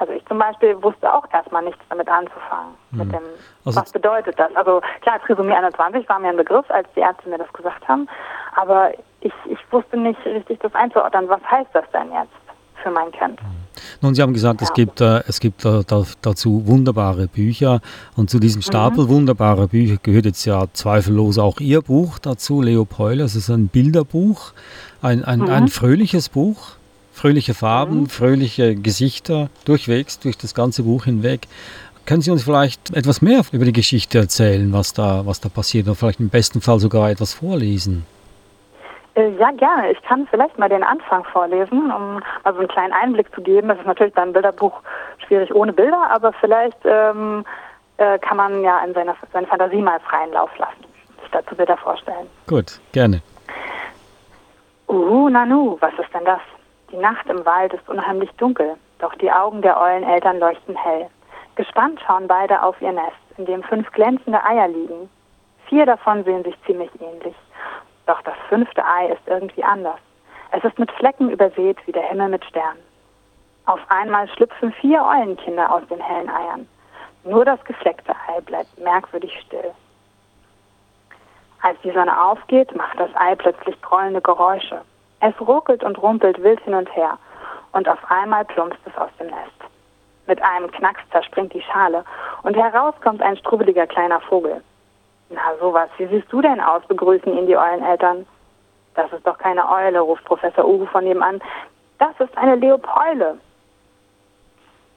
also 0.00 0.14
ich 0.14 0.24
zum 0.26 0.38
Beispiel 0.38 0.82
wusste 0.82 1.12
auch 1.12 1.24
erstmal 1.32 1.62
nichts 1.62 1.80
damit 1.90 2.08
anzufangen. 2.08 2.74
Mhm. 2.90 2.98
Mit 2.98 3.12
dem, 3.12 3.22
also 3.64 3.80
was 3.80 3.92
bedeutet 3.92 4.38
das? 4.38 4.54
Also 4.56 4.80
klar, 5.02 5.20
Trisomie 5.26 5.52
21 5.52 6.08
war 6.08 6.18
mir 6.18 6.28
ein 6.28 6.36
Begriff, 6.36 6.64
als 6.70 6.88
die 6.96 7.00
Ärzte 7.00 7.28
mir 7.28 7.38
das 7.38 7.52
gesagt 7.52 7.86
haben. 7.86 8.08
Aber 8.56 8.92
ich, 9.20 9.32
ich 9.44 9.58
wusste 9.70 9.98
nicht 9.98 10.24
richtig 10.24 10.58
das 10.60 10.74
einzuordnen. 10.74 11.28
Was 11.28 11.42
heißt 11.50 11.70
das 11.74 11.84
denn 11.92 12.10
jetzt 12.12 12.32
für 12.82 12.90
mein 12.90 13.12
Kind? 13.12 13.42
Mhm. 13.42 13.60
Nun, 14.00 14.14
Sie 14.14 14.22
haben 14.22 14.32
gesagt, 14.32 14.62
ja. 14.62 14.66
es 14.66 14.72
gibt, 14.72 15.02
äh, 15.02 15.22
es 15.28 15.38
gibt 15.38 15.64
äh, 15.66 15.82
da, 15.86 16.04
dazu 16.22 16.66
wunderbare 16.66 17.28
Bücher. 17.28 17.80
Und 18.16 18.30
zu 18.30 18.38
diesem 18.38 18.62
Stapel 18.62 19.04
mhm. 19.04 19.10
wunderbarer 19.10 19.68
Bücher 19.68 19.98
gehört 20.02 20.24
jetzt 20.24 20.46
ja 20.46 20.64
zweifellos 20.72 21.38
auch 21.38 21.60
Ihr 21.60 21.82
Buch 21.82 22.18
dazu, 22.18 22.62
Leopold. 22.62 23.20
Es 23.20 23.36
ist 23.36 23.50
ein 23.50 23.68
Bilderbuch, 23.68 24.52
ein, 25.02 25.24
ein, 25.24 25.40
mhm. 25.40 25.50
ein 25.50 25.68
fröhliches 25.68 26.30
Buch 26.30 26.79
fröhliche 27.20 27.52
Farben, 27.52 28.00
mhm. 28.00 28.06
fröhliche 28.06 28.74
Gesichter 28.74 29.50
durchwegs, 29.66 30.18
durch 30.20 30.38
das 30.38 30.54
ganze 30.54 30.84
Buch 30.84 31.04
hinweg. 31.04 31.48
Können 32.06 32.22
Sie 32.22 32.30
uns 32.30 32.44
vielleicht 32.44 32.96
etwas 32.96 33.20
mehr 33.20 33.42
über 33.52 33.66
die 33.66 33.74
Geschichte 33.74 34.18
erzählen, 34.18 34.72
was 34.72 34.94
da, 34.94 35.26
was 35.26 35.40
da 35.40 35.50
passiert, 35.50 35.86
oder 35.86 35.94
vielleicht 35.94 36.20
im 36.20 36.30
besten 36.30 36.62
Fall 36.62 36.78
sogar 36.78 37.10
etwas 37.10 37.34
vorlesen? 37.34 38.06
Äh, 39.14 39.28
ja, 39.36 39.50
gerne. 39.50 39.92
Ich 39.92 40.00
kann 40.02 40.26
vielleicht 40.30 40.58
mal 40.58 40.70
den 40.70 40.82
Anfang 40.82 41.24
vorlesen, 41.24 41.92
um 41.92 42.22
also 42.44 42.60
einen 42.60 42.68
kleinen 42.68 42.94
Einblick 42.94 43.32
zu 43.34 43.42
geben. 43.42 43.68
Das 43.68 43.78
ist 43.78 43.86
natürlich 43.86 44.14
beim 44.14 44.32
Bilderbuch 44.32 44.80
schwierig 45.26 45.54
ohne 45.54 45.74
Bilder, 45.74 46.10
aber 46.10 46.32
vielleicht 46.40 46.78
ähm, 46.84 47.44
äh, 47.98 48.18
kann 48.20 48.38
man 48.38 48.62
ja 48.62 48.82
in 48.82 48.94
seiner, 48.94 49.14
seine 49.32 49.46
Fantasie 49.46 49.82
mal 49.82 50.00
freien 50.00 50.32
Lauf 50.32 50.50
lassen, 50.56 50.84
sich 51.20 51.30
dazu 51.32 51.54
Bilder 51.54 51.76
vorstellen. 51.76 52.26
Gut, 52.46 52.80
gerne. 52.92 53.20
Uh, 54.88 55.28
Nanu, 55.28 55.76
was 55.80 55.92
ist 55.98 56.12
denn 56.14 56.24
das? 56.24 56.40
Die 56.92 56.96
Nacht 56.96 57.26
im 57.28 57.44
Wald 57.46 57.72
ist 57.72 57.88
unheimlich 57.88 58.30
dunkel, 58.32 58.76
doch 58.98 59.14
die 59.14 59.30
Augen 59.30 59.62
der 59.62 59.80
Euleneltern 59.80 60.40
leuchten 60.40 60.76
hell. 60.76 61.08
Gespannt 61.54 62.00
schauen 62.04 62.26
beide 62.26 62.62
auf 62.62 62.80
ihr 62.82 62.92
Nest, 62.92 63.16
in 63.36 63.46
dem 63.46 63.62
fünf 63.62 63.90
glänzende 63.92 64.42
Eier 64.44 64.66
liegen. 64.66 65.08
Vier 65.68 65.86
davon 65.86 66.24
sehen 66.24 66.42
sich 66.42 66.56
ziemlich 66.66 66.90
ähnlich. 67.00 67.34
Doch 68.06 68.20
das 68.22 68.34
fünfte 68.48 68.84
Ei 68.84 69.06
ist 69.06 69.22
irgendwie 69.26 69.62
anders. 69.62 70.00
Es 70.50 70.64
ist 70.64 70.78
mit 70.80 70.90
Flecken 70.92 71.30
übersät 71.30 71.78
wie 71.86 71.92
der 71.92 72.02
Himmel 72.08 72.28
mit 72.28 72.44
Sternen. 72.44 72.80
Auf 73.66 73.80
einmal 73.88 74.26
schlüpfen 74.28 74.72
vier 74.72 75.04
Eulenkinder 75.04 75.72
aus 75.72 75.86
den 75.88 76.00
hellen 76.00 76.28
Eiern. 76.28 76.68
Nur 77.22 77.44
das 77.44 77.62
gefleckte 77.64 78.12
Ei 78.26 78.40
bleibt 78.40 78.76
merkwürdig 78.80 79.32
still. 79.46 79.72
Als 81.62 81.78
die 81.82 81.92
Sonne 81.92 82.20
aufgeht, 82.20 82.74
macht 82.74 82.98
das 82.98 83.10
Ei 83.14 83.36
plötzlich 83.36 83.80
grollende 83.80 84.20
Geräusche. 84.20 84.80
Es 85.20 85.38
ruckelt 85.40 85.84
und 85.84 86.00
rumpelt 86.02 86.42
wild 86.42 86.60
hin 86.60 86.74
und 86.74 86.94
her 86.96 87.18
und 87.72 87.88
auf 87.88 87.98
einmal 88.10 88.44
plumpst 88.44 88.80
es 88.86 88.96
aus 88.96 89.10
dem 89.18 89.28
Nest. 89.28 89.60
Mit 90.26 90.42
einem 90.42 90.70
Knacks 90.70 91.02
zerspringt 91.10 91.52
die 91.52 91.62
Schale 91.62 92.04
und 92.42 92.56
heraus 92.56 92.94
kommt 93.02 93.22
ein 93.22 93.36
strubbeliger 93.36 93.86
kleiner 93.86 94.20
Vogel. 94.20 94.62
Na 95.28 95.40
sowas, 95.60 95.88
wie 95.98 96.06
siehst 96.06 96.32
du 96.32 96.40
denn 96.40 96.60
aus? 96.60 96.82
begrüßen 96.86 97.36
ihn 97.36 97.46
die 97.46 97.56
Euleneltern. 97.56 98.26
Das 98.94 99.12
ist 99.12 99.26
doch 99.26 99.38
keine 99.38 99.70
Eule, 99.70 100.00
ruft 100.00 100.24
Professor 100.24 100.64
Uhu 100.64 100.86
von 100.86 101.04
nebenan. 101.04 101.40
Das 101.98 102.18
ist 102.18 102.36
eine 102.36 102.56
Leopoile. 102.56 103.38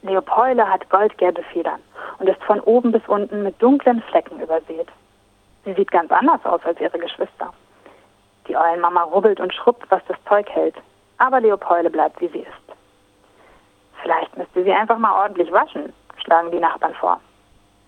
Leopoile 0.02 0.70
hat 0.70 0.90
goldgelbe 0.90 1.44
Federn 1.44 1.80
und 2.20 2.28
ist 2.28 2.44
von 2.44 2.60
oben 2.62 2.92
bis 2.92 3.08
unten 3.08 3.44
mit 3.44 3.62
dunklen 3.62 4.02
Flecken 4.04 4.40
übersät. 4.40 4.88
Sie 5.66 5.74
sieht 5.74 5.92
ganz 5.92 6.12
anders 6.12 6.44
aus 6.46 6.62
als 6.66 6.80
ihre 6.80 6.98
Geschwister. 6.98 7.54
Die 8.48 8.58
Eulenmama 8.58 9.04
rubbelt 9.04 9.40
und 9.40 9.54
schrubbt, 9.54 9.90
was 9.90 10.02
das 10.08 10.18
Zeug 10.28 10.50
hält. 10.50 10.76
Aber 11.18 11.40
Leopold 11.40 11.92
bleibt, 11.92 12.20
wie 12.22 12.28
sie 12.28 12.40
ist. 12.40 12.78
Vielleicht 14.02 14.36
müsste 14.38 14.64
sie 14.64 14.74
einfach 14.74 14.98
mal 14.98 15.14
ordentlich 15.14 15.52
waschen, 15.52 15.94
schlagen 16.24 16.52
die 16.52 16.60
Nachbarn 16.60 16.94
vor. 16.96 17.20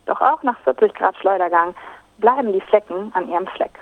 Doch 0.06 0.22
auch 0.22 0.42
nach 0.44 0.58
40 0.60 0.94
Grad 0.94 1.18
Schleudergang 1.18 1.76
bleiben 2.20 2.54
die 2.54 2.62
Flecken 2.62 3.12
an 3.14 3.30
ihrem 3.30 3.48
Fleck. 3.48 3.80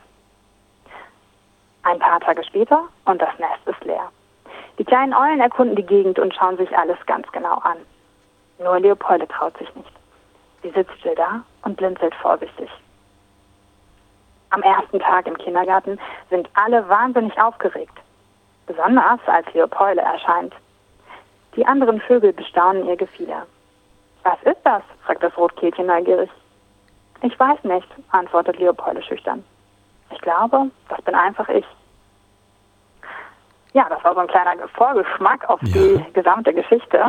Ein 1.84 2.00
paar 2.00 2.20
Tage 2.22 2.44
später 2.44 2.86
und 3.06 3.22
das 3.22 3.38
Nest 3.38 3.68
ist 3.68 3.84
leer. 3.84 4.10
Die 4.80 4.86
kleinen 4.86 5.14
Eulen 5.14 5.42
erkunden 5.42 5.76
die 5.76 5.86
Gegend 5.86 6.18
und 6.18 6.34
schauen 6.34 6.58
sich 6.58 6.76
alles 6.76 6.98
ganz 7.06 7.32
genau 7.32 7.58
an. 7.60 7.78
Nur 8.58 8.80
Leopolde 8.80 9.28
traut 9.28 9.56
sich 9.58 9.74
nicht. 9.76 9.92
Sie 10.64 10.72
sitzt 10.72 10.98
still 11.00 11.16
da 11.16 11.44
und 11.64 11.78
blinzelt 11.78 12.16
vorsichtig. 12.16 12.70
Am 14.54 14.62
ersten 14.62 15.00
Tag 15.00 15.26
im 15.26 15.36
Kindergarten 15.36 16.00
sind 16.30 16.48
alle 16.54 16.88
wahnsinnig 16.88 17.36
aufgeregt. 17.42 17.98
Besonders 18.68 19.20
als 19.26 19.52
Leopold 19.56 19.98
erscheint. 19.98 20.54
Die 21.56 21.66
anderen 21.66 22.00
Vögel 22.00 22.34
bestaunen 22.34 22.88
ihr 22.88 22.96
Gefieder. 22.96 23.48
Was 24.22 24.38
ist 24.44 24.62
das? 24.64 24.84
fragt 25.06 25.24
das 25.24 25.36
Rotkehlchen 25.38 25.88
neugierig. 25.88 26.30
Ich 27.24 27.40
weiß 27.40 27.64
nicht, 27.64 27.88
antwortet 28.12 28.60
Leopold 28.60 29.04
schüchtern. 29.04 29.44
Ich 30.12 30.22
glaube, 30.22 30.70
das 30.88 31.02
bin 31.02 31.16
einfach 31.16 31.50
ich. 31.50 31.66
Ja, 33.74 33.88
das 33.90 34.04
war 34.04 34.14
so 34.14 34.20
ein 34.20 34.28
kleiner 34.28 34.52
Vorgeschmack 34.76 35.50
auf 35.50 35.60
ja. 35.64 35.74
die 35.74 36.14
gesamte 36.14 36.54
Geschichte. 36.54 37.00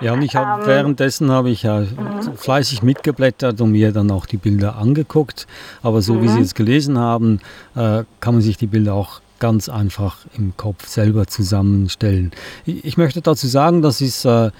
Ja, 0.00 0.14
und 0.14 0.22
ich 0.22 0.34
habe 0.34 0.62
ähm, 0.62 0.66
währenddessen 0.66 1.30
habe 1.30 1.50
ich 1.50 1.64
ja 1.64 1.80
mhm. 1.80 2.34
fleißig 2.36 2.82
mitgeblättert 2.82 3.60
und 3.60 3.72
mir 3.72 3.92
dann 3.92 4.10
auch 4.10 4.24
die 4.24 4.38
Bilder 4.38 4.76
angeguckt. 4.76 5.46
Aber 5.82 6.00
so 6.00 6.14
mhm. 6.14 6.22
wie 6.22 6.28
Sie 6.28 6.40
es 6.40 6.54
gelesen 6.54 6.98
haben, 6.98 7.40
äh, 7.76 8.04
kann 8.20 8.34
man 8.34 8.40
sich 8.40 8.56
die 8.56 8.66
Bilder 8.66 8.94
auch 8.94 9.20
ganz 9.38 9.68
einfach 9.68 10.16
im 10.38 10.56
Kopf 10.56 10.86
selber 10.86 11.26
zusammenstellen. 11.26 12.32
Ich, 12.64 12.84
ich 12.86 12.96
möchte 12.96 13.20
dazu 13.20 13.46
sagen, 13.46 13.82
dass 13.82 14.00
es 14.00 14.24
äh, 14.24 14.50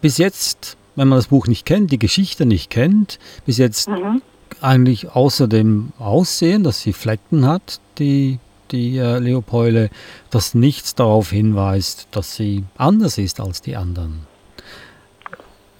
bis 0.00 0.18
jetzt, 0.18 0.76
wenn 0.96 1.06
man 1.06 1.18
das 1.18 1.28
Buch 1.28 1.46
nicht 1.46 1.64
kennt, 1.64 1.92
die 1.92 1.98
Geschichte 2.00 2.44
nicht 2.44 2.70
kennt, 2.70 3.20
bis 3.46 3.58
jetzt 3.58 3.88
mhm. 3.88 4.20
eigentlich 4.60 5.14
außer 5.14 5.46
dem 5.46 5.92
Aussehen, 6.00 6.64
dass 6.64 6.80
sie 6.80 6.92
Flecken 6.92 7.46
hat, 7.46 7.80
die 7.98 8.40
die 8.70 8.98
äh, 8.98 9.18
Leopold, 9.18 9.90
dass 10.30 10.54
nichts 10.54 10.94
darauf 10.94 11.30
hinweist, 11.30 12.08
dass 12.10 12.34
sie 12.36 12.64
anders 12.76 13.18
ist 13.18 13.40
als 13.40 13.62
die 13.62 13.76
anderen. 13.76 14.26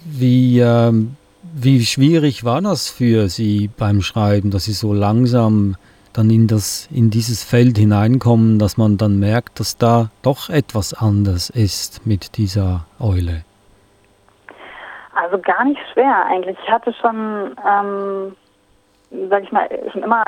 Wie, 0.05 0.61
ähm, 0.61 1.17
wie 1.55 1.85
schwierig 1.85 2.45
war 2.45 2.61
das 2.61 2.91
für 2.91 3.29
Sie 3.29 3.71
beim 3.79 4.03
Schreiben, 4.03 4.51
dass 4.51 4.65
Sie 4.65 4.73
so 4.73 4.93
langsam 4.93 5.77
dann 6.13 6.31
in, 6.31 6.47
das, 6.47 6.89
in 6.93 7.11
dieses 7.11 7.43
Feld 7.43 7.79
hineinkommen, 7.79 8.59
dass 8.59 8.77
man 8.77 8.99
dann 8.99 9.19
merkt, 9.19 9.61
dass 9.61 9.77
da 9.77 10.11
doch 10.23 10.51
etwas 10.51 10.95
anders 10.95 11.51
ist 11.51 12.07
mit 12.07 12.37
dieser 12.37 12.87
Eule? 13.01 13.45
Also 15.15 15.39
gar 15.39 15.65
nicht 15.65 15.81
schwer 15.93 16.27
eigentlich. 16.27 16.57
Ich 16.63 16.71
hatte 16.71 16.93
schon, 17.01 17.57
ähm, 17.67 18.37
sag 19.29 19.43
ich 19.43 19.53
mal, 19.53 19.69
schon 19.93 20.03
immer 20.03 20.25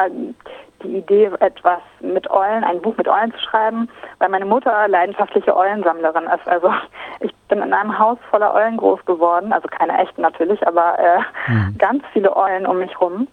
die 0.83 0.99
Idee, 0.99 1.31
etwas 1.41 1.81
mit 2.01 2.31
Eulen, 2.31 2.65
ein 2.65 2.81
Buch 2.83 2.97
mit 2.97 3.09
Eulen 3.09 3.33
zu 3.33 3.39
schreiben, 3.41 3.89
weil 4.19 4.29
meine 4.29 4.45
Mutter 4.45 4.89
leidenschaftliche 4.89 5.57
Eulensammlerin 5.57 6.25
ist. 6.25 6.47
Also 6.47 6.73
ich 7.21 7.35
bin 7.49 7.63
in 7.63 7.73
einem 7.73 7.99
Haus 7.99 8.19
voller 8.31 8.55
Eulen 8.55 8.77
groß 8.77 9.05
geworden, 9.05 9.53
also 9.53 9.69
keine 9.69 9.99
echten 9.99 10.23
natürlich, 10.23 10.67
aber 10.67 10.99
äh, 10.99 11.51
mhm. 11.51 11.75
ganz 11.79 12.05
viele 12.13 12.37
Eulen 12.37 12.67
um 12.67 12.79
mich 12.79 13.01
rum. 13.01 13.29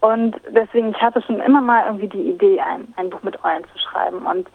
Und 0.00 0.36
deswegen, 0.48 0.90
ich 0.90 1.00
hatte 1.00 1.22
schon 1.22 1.40
immer 1.40 1.60
mal 1.60 1.84
irgendwie 1.86 2.08
die 2.08 2.30
Idee, 2.30 2.60
ein, 2.60 2.92
ein 2.96 3.10
Buch 3.10 3.22
mit 3.22 3.42
Eulen 3.44 3.64
zu 3.72 3.78
schreiben. 3.78 4.26
Und 4.26 4.48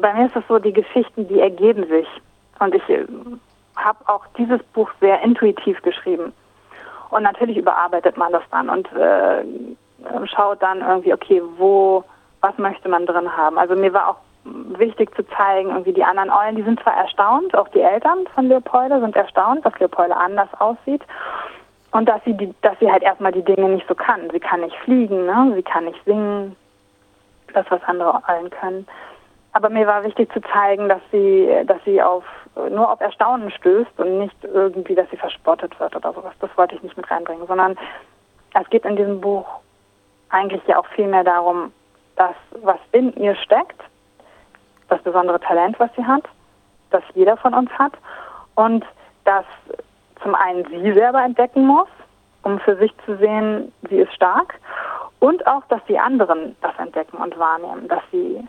bei 0.00 0.14
mir 0.14 0.26
ist 0.26 0.36
es 0.36 0.44
so, 0.48 0.58
die 0.58 0.72
Geschichten, 0.72 1.26
die 1.26 1.40
ergeben 1.40 1.86
sich. 1.88 2.06
Und 2.60 2.74
ich 2.74 2.88
äh, 2.88 3.04
habe 3.76 3.98
auch 4.06 4.24
dieses 4.38 4.62
Buch 4.72 4.90
sehr 5.00 5.20
intuitiv 5.22 5.82
geschrieben. 5.82 6.32
Und 7.12 7.24
natürlich 7.24 7.58
überarbeitet 7.58 8.16
man 8.16 8.32
das 8.32 8.42
dann 8.50 8.70
und 8.70 8.90
äh, 8.94 9.44
schaut 10.34 10.62
dann 10.62 10.80
irgendwie, 10.80 11.12
okay, 11.12 11.42
wo, 11.58 12.02
was 12.40 12.56
möchte 12.56 12.88
man 12.88 13.04
drin 13.04 13.36
haben. 13.36 13.58
Also 13.58 13.76
mir 13.76 13.92
war 13.92 14.08
auch 14.08 14.16
wichtig 14.78 15.14
zu 15.14 15.22
zeigen, 15.36 15.68
irgendwie 15.68 15.92
die 15.92 16.04
anderen 16.04 16.30
Eulen, 16.30 16.56
die 16.56 16.62
sind 16.62 16.80
zwar 16.82 16.94
erstaunt, 16.96 17.54
auch 17.54 17.68
die 17.68 17.82
Eltern 17.82 18.26
von 18.34 18.48
Leopolde 18.48 18.98
sind 19.00 19.14
erstaunt, 19.14 19.64
dass 19.66 19.78
Leopolde 19.78 20.16
anders 20.16 20.48
aussieht. 20.58 21.02
Und 21.90 22.08
dass 22.08 22.24
sie 22.24 22.32
die, 22.32 22.54
dass 22.62 22.78
sie 22.78 22.90
halt 22.90 23.02
erstmal 23.02 23.32
die 23.32 23.44
Dinge 23.44 23.68
nicht 23.68 23.86
so 23.86 23.94
kann. 23.94 24.30
Sie 24.32 24.40
kann 24.40 24.62
nicht 24.62 24.76
fliegen, 24.78 25.26
ne? 25.26 25.52
sie 25.54 25.62
kann 25.62 25.84
nicht 25.84 26.02
singen, 26.06 26.56
das, 27.52 27.66
was 27.68 27.84
andere 27.84 28.22
Eulen 28.26 28.48
können. 28.48 28.86
Aber 29.52 29.68
mir 29.68 29.86
war 29.86 30.02
wichtig 30.04 30.32
zu 30.32 30.40
zeigen, 30.40 30.88
dass 30.88 31.02
sie, 31.10 31.62
dass 31.66 31.82
sie 31.84 32.02
auf 32.02 32.24
nur 32.70 32.90
auf 32.90 33.00
Erstaunen 33.00 33.50
stößt 33.50 33.98
und 33.98 34.18
nicht 34.18 34.36
irgendwie, 34.44 34.94
dass 34.94 35.08
sie 35.10 35.16
verspottet 35.16 35.78
wird 35.80 35.96
oder 35.96 36.12
sowas. 36.12 36.34
Das 36.40 36.50
wollte 36.56 36.74
ich 36.74 36.82
nicht 36.82 36.96
mit 36.96 37.10
reinbringen, 37.10 37.46
sondern 37.46 37.78
es 38.54 38.68
geht 38.70 38.84
in 38.84 38.96
diesem 38.96 39.20
Buch 39.20 39.46
eigentlich 40.28 40.62
ja 40.66 40.78
auch 40.78 40.86
viel 40.88 41.06
mehr 41.06 41.24
darum, 41.24 41.72
dass 42.16 42.34
was 42.62 42.78
in 42.92 43.14
ihr 43.16 43.34
steckt, 43.36 43.80
das 44.88 45.02
besondere 45.02 45.40
Talent, 45.40 45.78
was 45.80 45.90
sie 45.96 46.04
hat, 46.04 46.24
das 46.90 47.02
jeder 47.14 47.36
von 47.38 47.54
uns 47.54 47.70
hat 47.78 47.92
und 48.54 48.84
dass 49.24 49.46
zum 50.22 50.34
einen 50.34 50.64
sie 50.66 50.92
selber 50.92 51.22
entdecken 51.22 51.66
muss, 51.66 51.88
um 52.42 52.58
für 52.60 52.76
sich 52.76 52.92
zu 53.06 53.16
sehen, 53.16 53.72
sie 53.88 53.98
ist 53.98 54.12
stark 54.12 54.58
und 55.20 55.46
auch, 55.46 55.64
dass 55.68 55.80
die 55.86 55.98
anderen 55.98 56.56
das 56.60 56.76
entdecken 56.78 57.16
und 57.16 57.38
wahrnehmen, 57.38 57.88
dass 57.88 58.02
sie 58.10 58.46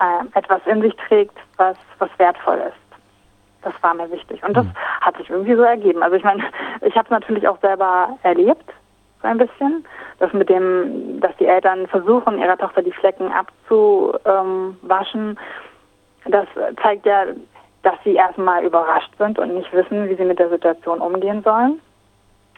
äh, 0.00 0.38
etwas 0.38 0.60
in 0.66 0.82
sich 0.82 0.94
trägt, 1.08 1.36
was, 1.56 1.76
was 1.98 2.10
wertvoll 2.18 2.58
ist. 2.58 2.76
Das 3.62 3.72
war 3.80 3.94
mir 3.94 4.10
wichtig. 4.10 4.42
Und 4.42 4.56
das 4.56 4.66
mhm. 4.66 4.74
hat 5.00 5.16
sich 5.16 5.30
irgendwie 5.30 5.54
so 5.54 5.62
ergeben. 5.62 6.02
Also 6.02 6.16
ich 6.16 6.24
meine, 6.24 6.42
ich 6.80 6.96
habe 6.96 7.04
es 7.04 7.10
natürlich 7.10 7.46
auch 7.46 7.60
selber 7.60 8.18
erlebt, 8.22 8.68
so 9.22 9.28
ein 9.28 9.38
bisschen. 9.38 9.84
Das 10.18 10.32
mit 10.32 10.48
dem, 10.48 11.20
dass 11.20 11.36
die 11.36 11.46
Eltern 11.46 11.86
versuchen, 11.86 12.38
ihrer 12.38 12.58
Tochter 12.58 12.82
die 12.82 12.92
Flecken 12.92 13.32
abzuwaschen, 13.32 15.38
das 16.26 16.46
zeigt 16.82 17.06
ja, 17.06 17.24
dass 17.82 17.94
sie 18.04 18.14
erstmal 18.14 18.64
überrascht 18.64 19.10
sind 19.18 19.38
und 19.38 19.54
nicht 19.54 19.72
wissen, 19.72 20.08
wie 20.08 20.14
sie 20.14 20.24
mit 20.24 20.38
der 20.38 20.48
Situation 20.48 21.00
umgehen 21.00 21.42
sollen. 21.42 21.80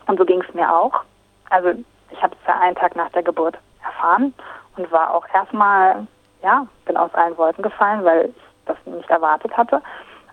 Und 0.06 0.18
so 0.18 0.24
ging 0.24 0.42
es 0.46 0.54
mir 0.54 0.70
auch. 0.70 1.02
Also 1.50 1.70
ich 2.10 2.22
habe 2.22 2.34
es 2.40 2.46
ja 2.46 2.58
einen 2.60 2.76
Tag 2.76 2.96
nach 2.96 3.10
der 3.10 3.22
Geburt 3.22 3.58
erfahren 3.82 4.34
und 4.76 4.90
war 4.92 5.14
auch 5.14 5.26
erstmal, 5.34 6.06
ja, 6.44 6.66
bin 6.84 6.96
aus 6.96 7.12
allen 7.14 7.36
Wolken 7.38 7.62
gefallen, 7.62 8.04
weil 8.04 8.26
ich 8.26 8.42
das 8.66 8.76
nicht 8.84 9.08
erwartet 9.10 9.56
hatte. 9.56 9.80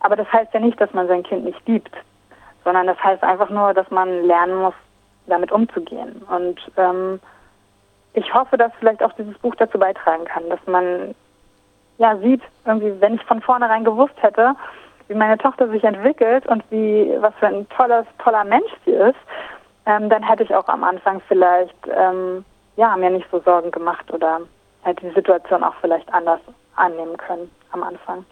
Aber 0.01 0.15
das 0.15 0.31
heißt 0.31 0.53
ja 0.53 0.59
nicht, 0.59 0.79
dass 0.79 0.93
man 0.93 1.07
sein 1.07 1.23
Kind 1.23 1.45
nicht 1.45 1.65
liebt, 1.67 1.95
sondern 2.65 2.87
das 2.87 3.01
heißt 3.01 3.23
einfach 3.23 3.49
nur, 3.49 3.73
dass 3.73 3.89
man 3.89 4.23
lernen 4.25 4.57
muss, 4.57 4.73
damit 5.27 5.51
umzugehen. 5.51 6.21
Und 6.29 6.59
ähm, 6.75 7.19
ich 8.13 8.33
hoffe, 8.33 8.57
dass 8.57 8.71
vielleicht 8.79 9.01
auch 9.01 9.13
dieses 9.13 9.37
Buch 9.37 9.55
dazu 9.55 9.79
beitragen 9.79 10.25
kann, 10.25 10.49
dass 10.49 10.59
man 10.65 11.15
ja 11.97 12.17
sieht, 12.17 12.41
irgendwie, 12.65 12.99
wenn 12.99 13.15
ich 13.15 13.23
von 13.23 13.41
vornherein 13.41 13.85
gewusst 13.85 14.15
hätte, 14.21 14.55
wie 15.07 15.13
meine 15.13 15.37
Tochter 15.37 15.69
sich 15.69 15.83
entwickelt 15.83 16.45
und 16.47 16.63
wie 16.71 17.15
was 17.19 17.33
für 17.35 17.47
ein 17.47 17.69
tolles, 17.69 18.05
toller 18.23 18.43
Mensch 18.43 18.71
sie 18.85 18.91
ist, 18.91 19.19
ähm, 19.85 20.09
dann 20.09 20.23
hätte 20.23 20.43
ich 20.43 20.53
auch 20.53 20.67
am 20.67 20.83
Anfang 20.83 21.21
vielleicht 21.27 21.87
ähm, 21.87 22.43
ja 22.75 22.97
mir 22.97 23.11
nicht 23.11 23.27
so 23.31 23.39
Sorgen 23.39 23.71
gemacht 23.71 24.11
oder 24.11 24.41
die 24.85 25.11
Situation 25.13 25.63
auch 25.63 25.75
vielleicht 25.81 26.11
anders 26.13 26.39
annehmen 26.75 27.17
können 27.17 27.49
am 27.71 27.83
Anfang. 27.83 28.25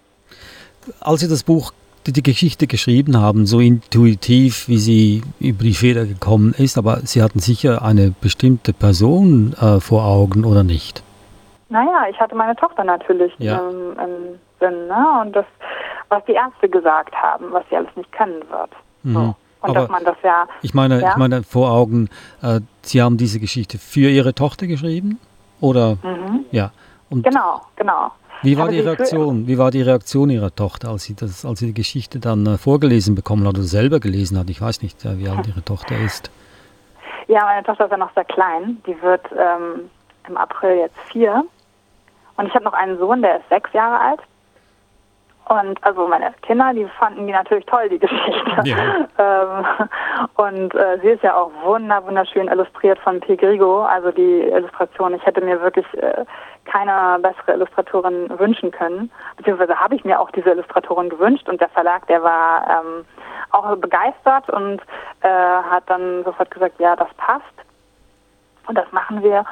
Als 1.01 1.21
Sie 1.21 1.27
das 1.27 1.43
Buch 1.43 1.71
die, 2.07 2.23
Geschichte 2.23 2.65
geschrieben 2.65 3.17
haben, 3.17 3.45
so 3.45 3.59
intuitiv, 3.59 4.67
wie 4.67 4.77
sie 4.77 5.21
über 5.39 5.63
die 5.63 5.73
Feder 5.73 6.05
gekommen 6.05 6.55
ist, 6.57 6.77
aber 6.77 6.97
Sie 7.03 7.21
hatten 7.21 7.39
sicher 7.39 7.83
eine 7.83 8.11
bestimmte 8.21 8.73
Person 8.73 9.53
äh, 9.53 9.79
vor 9.79 10.05
Augen, 10.05 10.45
oder 10.45 10.63
nicht? 10.63 11.03
Naja, 11.69 12.05
ich 12.09 12.19
hatte 12.19 12.35
meine 12.35 12.55
Tochter 12.55 12.83
natürlich 12.83 13.31
ja. 13.37 13.59
ähm, 13.59 13.95
im 13.99 14.39
Sinn, 14.59 14.87
ne? 14.87 15.05
Und 15.21 15.35
das, 15.35 15.45
was 16.09 16.23
die 16.25 16.33
Ärzte 16.33 16.67
gesagt 16.67 17.13
haben, 17.15 17.51
was 17.51 17.63
sie 17.69 17.75
alles 17.75 17.95
nicht 17.95 18.11
können 18.11 18.41
wird. 18.49 18.71
Mhm. 19.03 19.13
So. 19.13 19.19
Und 19.61 19.71
aber 19.71 19.73
dass 19.73 19.89
man 19.89 20.03
das 20.03 20.15
ja. 20.23 20.47
Ich 20.61 20.73
meine, 20.73 21.01
ja? 21.01 21.09
ich 21.09 21.17
meine 21.17 21.43
vor 21.43 21.71
Augen, 21.71 22.09
äh, 22.41 22.61
Sie 22.81 23.01
haben 23.01 23.17
diese 23.17 23.39
Geschichte 23.39 23.77
für 23.77 24.09
Ihre 24.09 24.33
Tochter 24.33 24.67
geschrieben? 24.67 25.19
Oder? 25.61 25.97
Mhm. 26.03 26.45
Ja. 26.51 26.71
Und 27.09 27.23
genau, 27.23 27.61
genau. 27.75 28.11
Wie 28.41 28.57
war 28.57 28.69
die 28.69 28.79
Reaktion? 28.79 29.47
Wie 29.47 29.57
war 29.57 29.69
die 29.69 29.81
Reaktion 29.81 30.29
Ihrer 30.29 30.55
Tochter, 30.55 30.89
als 30.89 31.03
sie 31.03 31.15
das, 31.15 31.43
als 31.43 31.59
sie 31.59 31.67
die 31.67 31.73
Geschichte 31.73 32.19
dann 32.19 32.45
äh, 32.45 32.57
vorgelesen 32.57 33.15
bekommen 33.15 33.45
hat 33.45 33.55
oder 33.55 33.63
selber 33.63 33.99
gelesen 33.99 34.39
hat? 34.39 34.49
Ich 34.49 34.61
weiß 34.61 34.81
nicht, 34.81 35.03
äh, 35.03 35.17
wie 35.17 35.27
alt 35.27 35.45
Ihre 35.47 35.63
Tochter 35.63 35.97
ist. 35.97 36.31
Ja, 37.27 37.43
meine 37.43 37.63
Tochter 37.63 37.85
ist 37.85 37.91
ja 37.91 37.97
noch 37.97 38.13
sehr 38.13 38.25
klein. 38.25 38.77
Die 38.87 38.99
wird 39.01 39.25
ähm, 39.33 39.89
im 40.27 40.37
April 40.37 40.77
jetzt 40.77 40.97
vier. 41.11 41.43
Und 42.37 42.47
ich 42.47 42.53
habe 42.55 42.63
noch 42.63 42.73
einen 42.73 42.97
Sohn, 42.97 43.21
der 43.21 43.37
ist 43.39 43.49
sechs 43.49 43.71
Jahre 43.73 43.99
alt. 43.99 44.19
Und 45.49 45.83
also 45.83 46.07
meine 46.07 46.31
Kinder, 46.43 46.71
die 46.73 46.85
fanden 46.99 47.25
die 47.25 47.33
natürlich 47.33 47.65
toll, 47.65 47.89
die 47.89 47.97
Geschichte. 47.99 48.61
Ja. 48.65 48.77
Ähm, 49.17 49.65
und 50.35 50.75
äh, 50.75 50.99
sie 51.01 51.09
ist 51.09 51.23
ja 51.23 51.35
auch 51.35 51.51
wunder, 51.63 52.05
wunderschön 52.05 52.47
illustriert 52.47 52.99
von 52.99 53.19
P. 53.19 53.35
Grigo, 53.35 53.81
also 53.81 54.11
die 54.11 54.41
Illustration. 54.41 55.15
Ich 55.15 55.25
hätte 55.25 55.41
mir 55.41 55.59
wirklich 55.59 55.87
äh, 55.95 56.23
keine 56.65 57.17
bessere 57.19 57.53
Illustratorin 57.53 58.29
wünschen 58.37 58.69
können. 58.69 59.11
Beziehungsweise 59.37 59.75
habe 59.75 59.95
ich 59.95 60.05
mir 60.05 60.19
auch 60.19 60.29
diese 60.31 60.51
Illustratorin 60.51 61.09
gewünscht 61.09 61.49
und 61.49 61.59
der 61.59 61.69
Verlag, 61.69 62.05
der 62.05 62.21
war 62.21 62.67
ähm, 62.69 63.05
auch 63.49 63.75
begeistert 63.77 64.47
und 64.51 64.79
äh, 65.21 65.27
hat 65.27 65.83
dann 65.87 66.23
sofort 66.25 66.51
gesagt, 66.51 66.79
ja, 66.79 66.95
das 66.95 67.09
passt. 67.17 67.43
Und 68.67 68.77
das 68.77 68.91
machen 68.91 69.23
wir. 69.23 69.43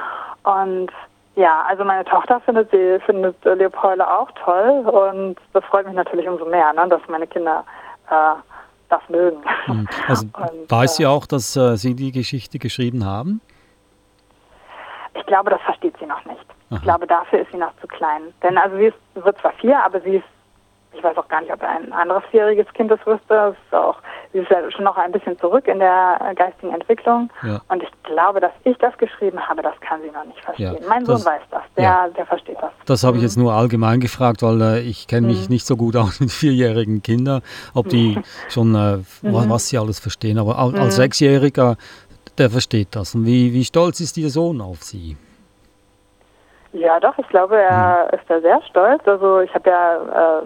Und 0.43 0.91
ja, 1.37 1.63
also 1.67 1.83
meine 1.83 2.03
Tochter 2.03 2.39
findet 2.41 2.71
sie, 2.71 2.99
findet 3.05 3.35
Leopold 3.45 4.01
auch 4.01 4.29
toll 4.43 4.83
und 4.87 5.35
das 5.53 5.63
freut 5.65 5.85
mich 5.85 5.95
natürlich 5.95 6.27
umso 6.27 6.45
mehr, 6.45 6.73
ne, 6.73 6.87
dass 6.89 6.99
meine 7.07 7.27
Kinder 7.27 7.63
äh, 8.09 8.33
das 8.89 9.01
mögen. 9.07 9.37
Hm. 9.65 9.87
Also 10.07 10.25
und, 10.33 10.71
weiß 10.71 10.95
sie 10.95 11.03
äh, 11.03 11.07
auch, 11.07 11.27
dass 11.27 11.55
äh, 11.55 11.75
Sie 11.77 11.93
die 11.93 12.11
Geschichte 12.11 12.57
geschrieben 12.57 13.05
haben? 13.05 13.39
Ich 15.13 15.25
glaube, 15.27 15.51
das 15.51 15.61
versteht 15.61 15.93
sie 15.99 16.07
noch 16.07 16.25
nicht. 16.25 16.43
Aha. 16.69 16.77
Ich 16.77 16.81
glaube, 16.81 17.05
dafür 17.05 17.41
ist 17.41 17.51
sie 17.51 17.57
noch 17.57 17.75
zu 17.81 17.87
klein. 17.87 18.33
Denn 18.41 18.57
also 18.57 18.75
sie 18.77 18.85
ist, 18.85 18.97
wird 19.13 19.37
zwar 19.39 19.53
vier, 19.53 19.77
aber 19.83 20.01
sie 20.01 20.15
ist 20.15 20.25
ich 20.93 21.03
weiß 21.03 21.17
auch 21.17 21.27
gar 21.27 21.41
nicht, 21.41 21.53
ob 21.53 21.61
ein 21.61 21.91
anderes 21.93 22.23
vierjähriges 22.31 22.71
Kind 22.73 22.89
das 22.89 22.99
wüsste. 23.05 23.21
Das 23.27 23.53
ist 23.53 23.73
auch, 23.73 23.97
sie 24.33 24.39
ist 24.39 24.49
ja 24.49 24.69
schon 24.71 24.85
noch 24.85 24.97
ein 24.97 25.11
bisschen 25.11 25.37
zurück 25.37 25.67
in 25.67 25.79
der 25.79 26.33
geistigen 26.35 26.73
Entwicklung. 26.73 27.29
Ja. 27.43 27.61
Und 27.69 27.83
ich 27.83 27.89
glaube, 28.03 28.39
dass 28.39 28.51
ich 28.63 28.77
das 28.77 28.97
geschrieben 28.97 29.39
habe, 29.39 29.61
das 29.61 29.79
kann 29.81 30.01
sie 30.01 30.09
noch 30.09 30.25
nicht 30.25 30.39
verstehen. 30.43 30.77
Ja, 30.81 30.89
mein 30.89 31.05
das, 31.05 31.21
Sohn 31.21 31.31
weiß 31.31 31.41
das, 31.51 31.61
der, 31.75 31.83
ja. 31.83 32.07
der 32.09 32.25
versteht 32.25 32.57
das. 32.59 32.71
Das 32.85 33.03
habe 33.03 33.17
ich 33.17 33.23
jetzt 33.23 33.37
mhm. 33.37 33.43
nur 33.43 33.53
allgemein 33.53 33.99
gefragt, 33.99 34.41
weil 34.41 34.61
äh, 34.61 34.79
ich 34.79 35.07
kenne 35.07 35.27
mich 35.27 35.47
mhm. 35.47 35.53
nicht 35.53 35.65
so 35.65 35.77
gut 35.77 35.95
aus 35.95 36.19
mit 36.19 36.31
vierjährigen 36.31 37.03
Kindern, 37.03 37.41
ob 37.73 37.89
die 37.89 38.19
schon, 38.49 38.73
äh, 38.73 38.97
mhm. 38.97 39.03
was 39.49 39.67
sie 39.67 39.77
alles 39.77 39.99
verstehen. 39.99 40.39
Aber 40.39 40.57
als 40.57 40.73
mhm. 40.73 40.91
Sechsjähriger, 40.91 41.75
der 42.37 42.49
versteht 42.49 42.95
das. 42.95 43.13
Und 43.15 43.25
wie, 43.25 43.53
wie 43.53 43.63
stolz 43.63 43.99
ist 43.99 44.17
Ihr 44.17 44.29
Sohn 44.29 44.61
auf 44.61 44.83
Sie? 44.83 45.17
Ja, 46.73 46.99
doch, 46.99 47.17
ich 47.17 47.27
glaube, 47.29 47.57
er 47.57 48.09
mhm. 48.11 48.19
ist 48.19 48.29
da 48.29 48.41
sehr 48.41 48.61
stolz. 48.69 49.01
Also 49.07 49.41
ich 49.41 49.53
habe 49.53 49.69
ja 49.69 50.39
äh, 50.39 50.41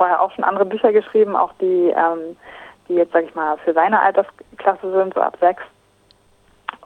vorher 0.00 0.22
auch 0.22 0.32
schon 0.32 0.44
andere 0.44 0.64
Bücher 0.64 0.92
geschrieben, 0.94 1.36
auch 1.36 1.52
die, 1.60 1.92
ähm, 1.94 2.34
die 2.88 2.94
jetzt, 2.94 3.12
sag 3.12 3.24
ich 3.24 3.34
mal, 3.34 3.58
für 3.58 3.74
seine 3.74 4.00
Altersklasse 4.00 4.90
sind, 4.90 5.12
so 5.12 5.20
ab 5.20 5.36
sechs. 5.40 5.62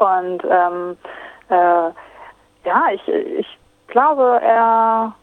Und 0.00 0.42
ähm, 0.50 0.96
äh, 1.48 1.90
ja, 2.68 2.82
ich, 2.92 3.06
ich 3.06 3.46
glaube, 3.86 4.40
er 4.42 5.14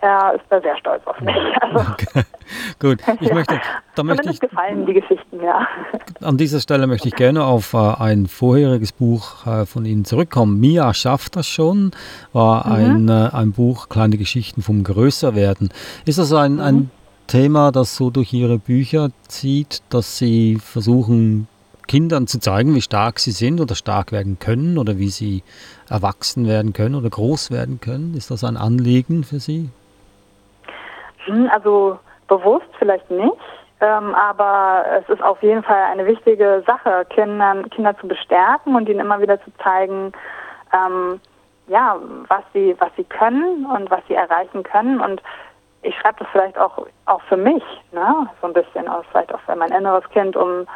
er 0.00 0.34
ist 0.34 0.44
da 0.50 0.60
sehr 0.60 0.76
stolz 0.76 1.06
auf 1.06 1.20
mich. 1.20 1.34
Also, 1.60 1.90
okay. 1.90 2.22
Gut, 2.78 2.98
ich 3.20 3.32
möchte, 3.32 3.58
da 3.94 4.02
möchte 4.04 4.30
ich, 4.30 4.38
gefallen 4.38 4.86
die 4.86 4.92
Geschichten, 4.92 5.42
ja. 5.42 5.66
An 6.20 6.36
dieser 6.36 6.60
Stelle 6.60 6.86
möchte 6.86 7.08
ich 7.08 7.14
gerne 7.16 7.44
auf 7.44 7.72
äh, 7.72 7.78
ein 7.98 8.26
vorheriges 8.26 8.92
Buch 8.92 9.46
äh, 9.46 9.66
von 9.66 9.84
Ihnen 9.84 10.04
zurückkommen. 10.04 10.60
Mia 10.60 10.92
schafft 10.94 11.34
das 11.36 11.48
schon, 11.48 11.92
war 12.32 12.66
mhm. 12.66 12.72
ein, 12.72 13.08
äh, 13.08 13.30
ein 13.32 13.52
Buch 13.52 13.88
Kleine 13.88 14.16
Geschichten 14.16 14.62
vom 14.62 14.84
Größerwerden. 14.84 15.70
Ist 16.04 16.18
das 16.18 16.32
ein, 16.32 16.54
mhm. 16.54 16.60
ein 16.60 16.90
Thema, 17.26 17.72
das 17.72 17.96
so 17.96 18.10
durch 18.10 18.32
Ihre 18.32 18.58
Bücher 18.58 19.10
zieht, 19.28 19.82
dass 19.90 20.18
Sie 20.18 20.58
versuchen, 20.62 21.48
Kindern 21.86 22.26
zu 22.26 22.40
zeigen, 22.40 22.74
wie 22.74 22.82
stark 22.82 23.18
sie 23.18 23.30
sind 23.30 23.60
oder 23.60 23.74
stark 23.74 24.12
werden 24.12 24.38
können 24.38 24.78
oder 24.78 24.98
wie 24.98 25.08
sie 25.08 25.42
erwachsen 25.88 26.46
werden 26.48 26.72
können 26.72 26.94
oder 26.94 27.08
groß 27.08 27.50
werden 27.50 27.80
können? 27.80 28.14
Ist 28.16 28.30
das 28.30 28.44
ein 28.44 28.56
Anliegen 28.56 29.24
für 29.24 29.38
Sie? 29.38 29.70
Hm, 31.26 31.48
also 31.52 31.98
bewusst 32.28 32.66
vielleicht 32.78 33.08
nicht, 33.10 33.32
ähm, 33.80 34.14
aber 34.14 34.84
es 35.00 35.08
ist 35.08 35.22
auf 35.22 35.42
jeden 35.42 35.62
Fall 35.62 35.82
eine 35.92 36.06
wichtige 36.06 36.62
Sache, 36.66 37.06
Kindern, 37.10 37.68
Kinder 37.70 37.96
zu 37.98 38.08
bestärken 38.08 38.74
und 38.74 38.88
ihnen 38.88 39.00
immer 39.00 39.20
wieder 39.20 39.40
zu 39.42 39.50
zeigen, 39.62 40.12
ähm, 40.72 41.20
ja, 41.68 41.96
was 42.28 42.42
sie, 42.52 42.76
was 42.78 42.90
sie 42.96 43.04
können 43.04 43.66
und 43.66 43.90
was 43.90 44.00
sie 44.08 44.14
erreichen 44.14 44.62
können 44.62 45.00
und 45.00 45.20
ich 45.86 45.96
schreibe 45.98 46.18
das 46.18 46.28
vielleicht 46.32 46.58
auch, 46.58 46.86
auch 47.06 47.22
für 47.22 47.36
mich, 47.36 47.62
ne? 47.92 48.28
so 48.40 48.46
ein 48.46 48.52
bisschen, 48.52 48.88
auch 48.88 49.04
vielleicht 49.10 49.32
auch 49.34 49.40
für 49.40 49.56
mein 49.56 49.72
inneres 49.72 50.08
Kind, 50.10 50.36
um, 50.36 50.66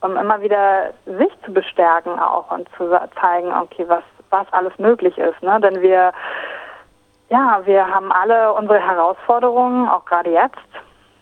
um 0.00 0.16
immer 0.16 0.40
wieder 0.40 0.92
sich 1.06 1.32
zu 1.44 1.52
bestärken 1.52 2.18
auch 2.18 2.50
und 2.50 2.68
zu 2.76 2.90
zeigen, 3.20 3.52
okay, 3.52 3.84
was, 3.88 4.04
was 4.30 4.46
alles 4.52 4.76
möglich 4.78 5.16
ist. 5.18 5.42
Ne? 5.42 5.60
Denn 5.60 5.80
wir, 5.80 6.12
ja, 7.28 7.60
wir 7.64 7.86
haben 7.86 8.12
alle 8.12 8.52
unsere 8.52 8.78
Herausforderungen, 8.78 9.88
auch 9.88 10.04
gerade 10.04 10.30
jetzt 10.30 10.58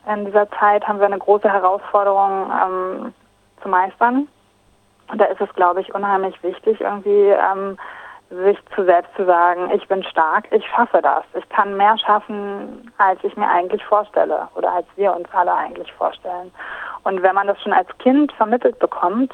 in 0.08 0.24
dieser 0.24 0.50
Zeit 0.52 0.86
haben 0.88 1.00
wir 1.00 1.06
eine 1.06 1.18
große 1.18 1.52
Herausforderung 1.52 2.50
ähm, 2.50 3.14
zu 3.62 3.68
meistern. 3.68 4.26
Und 5.10 5.20
da 5.20 5.26
ist 5.26 5.40
es, 5.40 5.52
glaube 5.54 5.80
ich, 5.80 5.94
unheimlich 5.94 6.42
wichtig, 6.42 6.80
irgendwie 6.80 7.28
ähm, 7.28 7.78
sich 8.30 8.58
zu 8.74 8.84
selbst 8.84 9.14
zu 9.16 9.24
sagen, 9.24 9.70
ich 9.70 9.86
bin 9.88 10.02
stark, 10.04 10.46
ich 10.50 10.64
schaffe 10.66 11.00
das. 11.00 11.24
Ich 11.34 11.48
kann 11.48 11.76
mehr 11.76 11.96
schaffen, 11.98 12.92
als 12.98 13.18
ich 13.22 13.36
mir 13.36 13.48
eigentlich 13.48 13.82
vorstelle 13.84 14.48
oder 14.54 14.72
als 14.72 14.86
wir 14.96 15.14
uns 15.14 15.28
alle 15.32 15.54
eigentlich 15.54 15.90
vorstellen. 15.94 16.52
Und 17.04 17.22
wenn 17.22 17.34
man 17.34 17.46
das 17.46 17.60
schon 17.62 17.72
als 17.72 17.88
Kind 17.98 18.32
vermittelt 18.32 18.78
bekommt, 18.78 19.32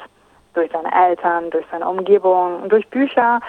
durch 0.53 0.71
seine 0.71 0.91
Eltern, 0.93 1.49
durch 1.51 1.65
seine 1.69 1.87
Umgebung, 1.87 2.69
durch 2.69 2.87
Bücher, 2.89 3.41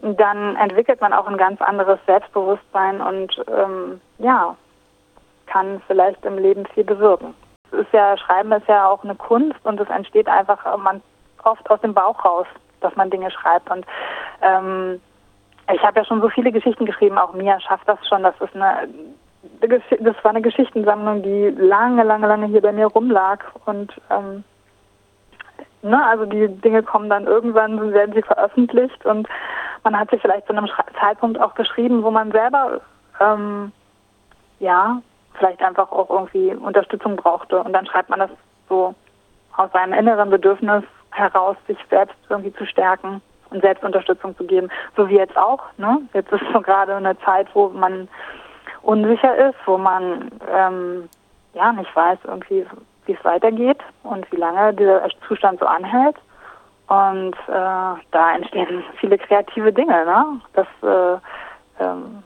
dann 0.00 0.56
entwickelt 0.56 1.00
man 1.00 1.12
auch 1.12 1.26
ein 1.26 1.36
ganz 1.36 1.60
anderes 1.60 1.98
Selbstbewusstsein 2.06 3.00
und 3.00 3.44
ähm, 3.48 4.00
ja, 4.18 4.56
kann 5.46 5.82
vielleicht 5.88 6.24
im 6.24 6.38
Leben 6.38 6.64
viel 6.66 6.84
bewirken. 6.84 7.34
Es 7.72 7.80
ist 7.80 7.92
ja, 7.92 8.16
Schreiben 8.16 8.52
ist 8.52 8.68
ja 8.68 8.88
auch 8.88 9.02
eine 9.02 9.16
Kunst 9.16 9.58
und 9.64 9.80
es 9.80 9.88
entsteht 9.90 10.28
einfach 10.28 10.64
man 10.78 11.02
oft 11.42 11.68
aus 11.70 11.80
dem 11.80 11.92
Bauch 11.92 12.24
raus 12.24 12.46
dass 12.80 12.94
man 12.96 13.10
Dinge 13.10 13.30
schreibt. 13.30 13.70
Und 13.70 13.86
ähm, 14.42 15.00
ich 15.72 15.82
habe 15.82 16.00
ja 16.00 16.04
schon 16.04 16.20
so 16.20 16.28
viele 16.28 16.52
Geschichten 16.52 16.86
geschrieben, 16.86 17.18
auch 17.18 17.32
Mia 17.32 17.60
schafft 17.60 17.88
das 17.88 17.98
schon. 18.08 18.22
Das 18.22 18.34
ist 18.40 18.54
eine 18.54 18.88
das 19.62 20.16
war 20.22 20.30
eine 20.30 20.42
Geschichtensammlung, 20.42 21.22
die 21.22 21.48
lange, 21.48 22.02
lange, 22.02 22.26
lange 22.26 22.46
hier 22.46 22.60
bei 22.60 22.72
mir 22.72 22.86
rumlag. 22.86 23.38
Und 23.64 23.92
ähm, 24.10 24.44
ne, 25.82 26.06
also 26.06 26.26
die 26.26 26.48
Dinge 26.48 26.82
kommen 26.82 27.08
dann 27.08 27.26
irgendwann, 27.26 27.92
werden 27.92 28.14
sie 28.14 28.22
veröffentlicht 28.22 29.04
und 29.06 29.28
man 29.82 29.98
hat 29.98 30.10
sie 30.10 30.18
vielleicht 30.18 30.46
zu 30.46 30.52
einem 30.52 30.68
Zeitpunkt 31.00 31.40
auch 31.40 31.54
geschrieben, 31.54 32.02
wo 32.02 32.10
man 32.10 32.32
selber 32.32 32.80
ähm, 33.18 33.72
ja 34.58 35.00
vielleicht 35.34 35.62
einfach 35.62 35.90
auch 35.90 36.10
irgendwie 36.10 36.54
Unterstützung 36.54 37.16
brauchte. 37.16 37.62
Und 37.62 37.72
dann 37.72 37.86
schreibt 37.86 38.10
man 38.10 38.18
das 38.18 38.30
so 38.68 38.94
aus 39.56 39.72
seinem 39.72 39.94
inneren 39.94 40.28
Bedürfnis 40.28 40.84
heraus, 41.12 41.56
sich 41.66 41.78
selbst 41.88 42.16
irgendwie 42.28 42.52
zu 42.54 42.66
stärken 42.66 43.20
und 43.50 43.62
Selbstunterstützung 43.62 44.36
zu 44.36 44.44
geben. 44.44 44.68
So 44.96 45.08
wie 45.08 45.16
jetzt 45.16 45.36
auch. 45.36 45.62
Ne? 45.76 46.00
Jetzt 46.14 46.32
ist 46.32 46.42
so 46.52 46.60
gerade 46.60 46.94
eine 46.94 47.18
Zeit, 47.20 47.48
wo 47.54 47.68
man 47.68 48.08
unsicher 48.82 49.48
ist, 49.48 49.56
wo 49.66 49.76
man 49.76 50.30
ähm, 50.48 51.08
ja 51.54 51.72
nicht 51.72 51.94
weiß 51.94 52.18
irgendwie, 52.24 52.66
wie 53.06 53.12
es 53.12 53.24
weitergeht 53.24 53.78
und 54.04 54.30
wie 54.32 54.36
lange 54.36 54.72
dieser 54.74 55.06
Zustand 55.26 55.60
so 55.60 55.66
anhält. 55.66 56.16
Und 56.88 57.34
äh, 57.48 58.00
da 58.10 58.34
entstehen 58.34 58.82
viele 58.98 59.18
kreative 59.18 59.72
Dinge. 59.72 60.04
Ne? 60.04 60.40
Das 60.54 60.66
äh, 60.82 61.84
ähm, 61.84 62.22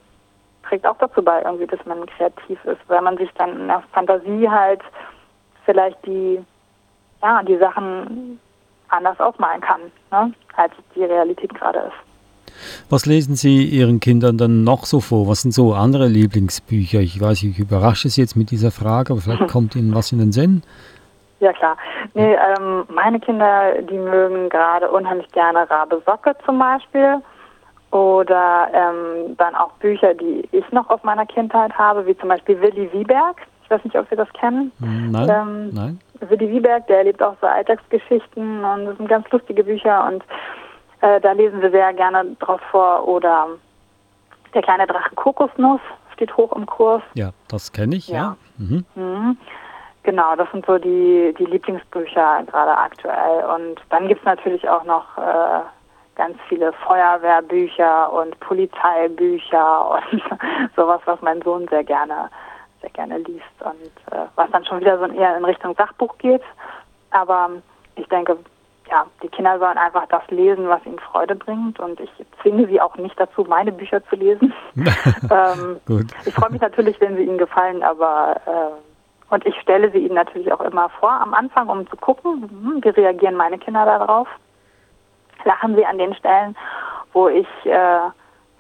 trägt 0.63 0.87
auch 0.87 0.97
dazu 0.99 1.23
bei, 1.23 1.43
irgendwie, 1.43 1.67
dass 1.67 1.85
man 1.85 2.07
kreativ 2.07 2.65
ist, 2.65 2.81
weil 2.89 3.03
man 3.03 3.17
sich 3.17 3.31
dann 3.35 3.61
in 3.61 3.69
der 3.69 3.83
Fantasie 3.93 4.49
halt 4.49 4.81
vielleicht 5.65 6.05
die 6.07 6.43
ja 7.23 7.43
die 7.43 7.57
Sachen 7.57 8.41
anders 8.89 9.19
ausmalen 9.21 9.61
kann, 9.61 9.81
ne, 10.11 10.33
als 10.57 10.73
die 10.95 11.05
Realität 11.05 11.55
gerade 11.55 11.81
ist. 11.81 12.15
Was 12.89 13.07
lesen 13.07 13.35
Sie 13.35 13.65
Ihren 13.65 14.01
Kindern 14.01 14.39
dann 14.39 14.65
noch 14.65 14.85
so 14.85 15.01
vor? 15.01 15.29
Was 15.29 15.43
sind 15.43 15.53
so 15.53 15.75
andere 15.75 16.07
Lieblingsbücher? 16.07 17.01
Ich 17.01 17.21
weiß, 17.21 17.43
ich 17.43 17.59
überrasche 17.59 18.09
Sie 18.09 18.21
jetzt 18.21 18.37
mit 18.37 18.51
dieser 18.51 18.71
Frage, 18.71 19.13
aber 19.13 19.23
vielleicht 19.23 19.49
kommt 19.51 19.75
Ihnen 19.75 19.95
was 19.95 20.13
in 20.13 20.19
den 20.19 20.33
Sinn. 20.33 20.63
Ja 21.41 21.53
klar. 21.53 21.77
Nee, 22.15 22.35
ähm, 22.35 22.85
meine 22.95 23.21
Kinder, 23.21 23.83
die 23.83 23.99
mögen 23.99 24.49
gerade 24.49 24.91
unheimlich 24.91 25.29
gerne 25.33 25.69
Rabe 25.69 26.01
Socke 26.07 26.35
zum 26.47 26.59
Beispiel. 26.59 27.17
Oder 27.91 28.69
ähm, 28.73 29.37
dann 29.37 29.55
auch 29.55 29.71
Bücher, 29.75 30.15
die 30.15 30.49
ich 30.51 30.69
noch 30.73 30.89
aus 30.91 31.01
meiner 31.05 31.27
Kindheit 31.27 31.73
habe, 31.79 32.07
wie 32.07 32.17
zum 32.17 32.29
Beispiel 32.29 32.61
Willi 32.61 32.93
Wieberg. 32.93 33.37
Ich 33.63 33.71
weiß 33.71 33.85
nicht, 33.85 33.97
ob 33.97 34.09
Sie 34.11 34.17
das 34.17 34.29
kennen. 34.33 34.73
Hm, 34.81 35.11
nein, 35.13 35.29
ähm, 35.29 35.71
nein. 35.73 36.01
Willi 36.21 36.49
Wieberg, 36.51 36.87
der 36.87 36.99
erlebt 36.99 37.23
auch 37.23 37.37
so 37.41 37.47
Alltagsgeschichten 37.47 38.65
und 38.65 38.87
das 38.87 38.97
sind 38.97 39.09
ganz 39.09 39.31
lustige 39.31 39.65
Bücher 39.65 40.07
und 40.07 40.25
äh, 41.01 41.21
da 41.21 41.33
lesen 41.33 41.61
wir 41.61 41.71
sehr 41.71 41.93
gerne 41.93 42.25
drauf 42.39 42.61
vor. 42.71 43.07
Oder 43.07 43.49
Der 44.55 44.63
kleine 44.63 44.87
Drache 44.87 45.15
Kokosnuss 45.15 45.81
steht 46.15 46.37
hoch 46.37 46.53
im 46.53 46.67
Kurs. 46.67 47.03
Ja, 47.15 47.31
das 47.49 47.73
kenne 47.73 47.97
ich, 47.97 48.09
ja. 48.09 48.17
ja. 48.17 48.37
Mhm. 48.59 48.85
Mhm. 48.95 49.39
Genau, 50.05 50.37
das 50.37 50.51
sind 50.53 50.67
so 50.67 50.79
die, 50.79 51.35
die 51.39 51.47
Lieblingsbücher 51.47 52.45
gerade 52.47 52.77
aktuell. 52.77 53.45
Und 53.55 53.81
dann 53.91 54.07
gibt 54.07 54.21
es 54.21 54.27
natürlich 54.27 54.69
auch 54.69 54.85
noch 54.85 55.17
äh, 55.17 55.61
ganz 56.15 56.37
viele 56.49 56.73
Feuerwehrbücher 56.73 58.13
und 58.13 58.39
Polizeibücher 58.41 60.01
und 60.13 60.23
sowas, 60.77 61.01
was 61.07 61.21
mein 61.23 61.43
Sohn 61.43 61.67
sehr 61.69 61.85
gerne 61.85 62.31
sehr 62.85 62.91
gerne 62.91 63.19
liest 63.19 63.61
und 63.61 64.13
äh, 64.13 64.27
was 64.37 64.51
dann 64.51 64.65
schon 64.65 64.81
wieder 64.81 64.99
so 64.99 65.07
eher 65.07 65.37
in 65.37 65.45
Richtung 65.45 65.75
Sachbuch 65.75 66.17
geht. 66.19 66.43
Aber 67.11 67.51
ich 67.97 68.07
denke, 68.09 68.37
ja, 68.91 69.07
die 69.23 69.29
Kinder 69.29 69.59
sollen 69.59 69.79
einfach 69.79 70.07
das 70.09 70.23
lesen, 70.29 70.69
was 70.69 70.85
ihnen 70.85 70.99
Freude 70.99 71.35
bringt 71.35 71.81
und 71.81 71.99
ich 72.01 72.11
zwinge 72.43 72.67
sie 72.67 72.81
auch 72.81 72.97
nicht 72.97 73.19
dazu, 73.19 73.45
meine 73.45 73.73
Bücher 73.73 74.05
zu 74.09 74.17
lesen. 74.17 74.53
ähm, 74.77 75.81
Gut. 75.87 76.07
Ich 76.27 76.35
freue 76.35 76.51
mich 76.51 76.61
natürlich, 76.61 77.01
wenn 77.01 77.17
sie 77.17 77.23
ihnen 77.23 77.39
gefallen, 77.39 77.83
aber 77.83 78.41
äh, 78.47 79.33
und 79.33 79.47
ich 79.47 79.59
stelle 79.61 79.91
sie 79.91 79.99
ihnen 79.99 80.15
natürlich 80.15 80.53
auch 80.53 80.61
immer 80.61 80.91
vor 80.91 81.11
am 81.11 81.33
Anfang, 81.33 81.69
um 81.69 81.89
zu 81.89 81.97
gucken, 81.97 82.43
hm, 82.43 82.81
wie 82.85 82.89
reagieren 82.91 83.37
meine 83.37 83.59
Kinder 83.59 83.87
darauf. 83.87 84.29
Lachen 85.45 85.77
sie 85.77 85.87
an 85.87 85.99
den 85.99 86.15
Stellen, 86.15 86.57
wo 87.13 87.29
ich 87.29 87.49
äh, 87.65 88.11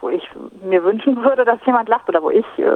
wo 0.04 0.10
ich 0.10 0.28
mir 0.62 0.84
wünschen 0.84 1.24
würde, 1.24 1.46
dass 1.46 1.64
jemand 1.64 1.88
lacht 1.88 2.06
oder 2.10 2.22
wo 2.22 2.28
ich 2.28 2.44
äh, 2.58 2.66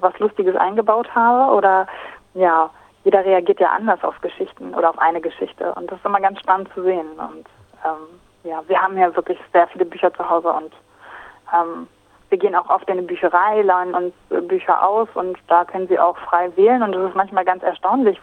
was 0.00 0.18
Lustiges 0.18 0.56
eingebaut 0.56 1.14
habe 1.14 1.54
oder 1.54 1.86
ja, 2.32 2.70
jeder 3.04 3.22
reagiert 3.26 3.60
ja 3.60 3.68
anders 3.68 4.02
auf 4.02 4.18
Geschichten 4.22 4.74
oder 4.74 4.88
auf 4.88 4.98
eine 4.98 5.20
Geschichte 5.20 5.74
und 5.74 5.90
das 5.90 5.98
ist 5.98 6.06
immer 6.06 6.20
ganz 6.20 6.40
spannend 6.40 6.70
zu 6.72 6.82
sehen 6.82 7.06
und 7.18 7.46
ähm, 7.84 8.08
ja, 8.44 8.62
wir 8.68 8.80
haben 8.80 8.96
ja 8.96 9.14
wirklich 9.14 9.38
sehr 9.52 9.66
viele 9.68 9.84
Bücher 9.84 10.14
zu 10.14 10.30
Hause 10.30 10.48
und 10.48 10.72
ähm, 11.54 11.88
wir 12.30 12.38
gehen 12.38 12.54
auch 12.54 12.70
oft 12.70 12.88
in 12.88 12.96
eine 12.96 13.06
Bücherei, 13.06 13.60
leihen 13.60 13.94
uns 13.94 14.14
äh, 14.30 14.40
Bücher 14.40 14.82
aus 14.82 15.08
und 15.12 15.36
da 15.46 15.66
können 15.66 15.88
sie 15.88 15.98
auch 15.98 16.16
frei 16.16 16.50
wählen 16.56 16.82
und 16.82 16.92
das 16.92 17.10
ist 17.10 17.16
manchmal 17.16 17.44
ganz 17.44 17.62
erstaunlich, 17.62 18.18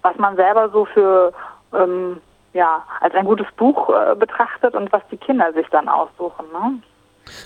was 0.00 0.16
man 0.16 0.36
selber 0.36 0.70
so 0.70 0.86
für 0.86 1.34
ähm, 1.74 2.22
ja, 2.54 2.84
als 3.00 3.14
ein 3.14 3.26
gutes 3.26 3.50
Buch 3.58 3.90
äh, 3.90 4.14
betrachtet 4.14 4.74
und 4.74 4.90
was 4.92 5.02
die 5.10 5.18
Kinder 5.18 5.52
sich 5.52 5.68
dann 5.68 5.90
aussuchen. 5.90 6.46
Ne? 6.54 6.82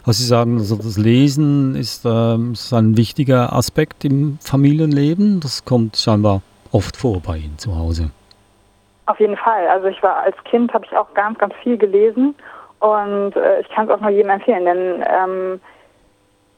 Also 0.06 0.22
Sie 0.22 0.28
sagen, 0.28 0.58
also 0.58 0.76
das 0.76 0.98
Lesen 0.98 1.74
ist, 1.74 2.04
ähm, 2.04 2.52
ist 2.52 2.72
ein 2.72 2.96
wichtiger 2.96 3.52
Aspekt 3.52 4.04
im 4.04 4.38
Familienleben. 4.40 5.40
Das 5.40 5.64
kommt 5.64 5.96
scheinbar 5.96 6.42
oft 6.72 6.96
vor 6.96 7.20
bei 7.20 7.36
Ihnen 7.38 7.58
zu 7.58 7.76
Hause. 7.76 8.10
Auf 9.06 9.20
jeden 9.20 9.36
Fall. 9.36 9.68
Also 9.68 9.86
ich 9.86 10.02
war 10.02 10.16
als 10.16 10.36
Kind, 10.44 10.72
habe 10.74 10.84
ich 10.84 10.96
auch 10.96 11.12
ganz, 11.14 11.38
ganz 11.38 11.54
viel 11.62 11.78
gelesen 11.78 12.34
und 12.80 13.36
äh, 13.36 13.60
ich 13.60 13.68
kann 13.70 13.86
es 13.86 13.90
auch 13.90 14.00
nur 14.00 14.10
jedem 14.10 14.30
empfehlen, 14.30 14.64
denn 14.64 15.04
ähm, 15.08 15.60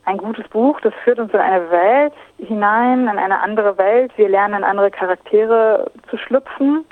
ein 0.04 0.16
gutes 0.16 0.48
Buch, 0.48 0.80
das 0.80 0.94
führt 1.04 1.18
uns 1.18 1.32
in 1.34 1.40
eine 1.40 1.70
Welt 1.70 2.14
hinein, 2.38 3.02
in 3.02 3.18
eine 3.18 3.40
andere 3.40 3.76
Welt. 3.76 4.10
Wir 4.16 4.30
lernen 4.30 4.54
in 4.54 4.64
andere 4.64 4.90
Charaktere 4.90 5.90
zu 6.08 6.16
schlüpfen, 6.16 6.86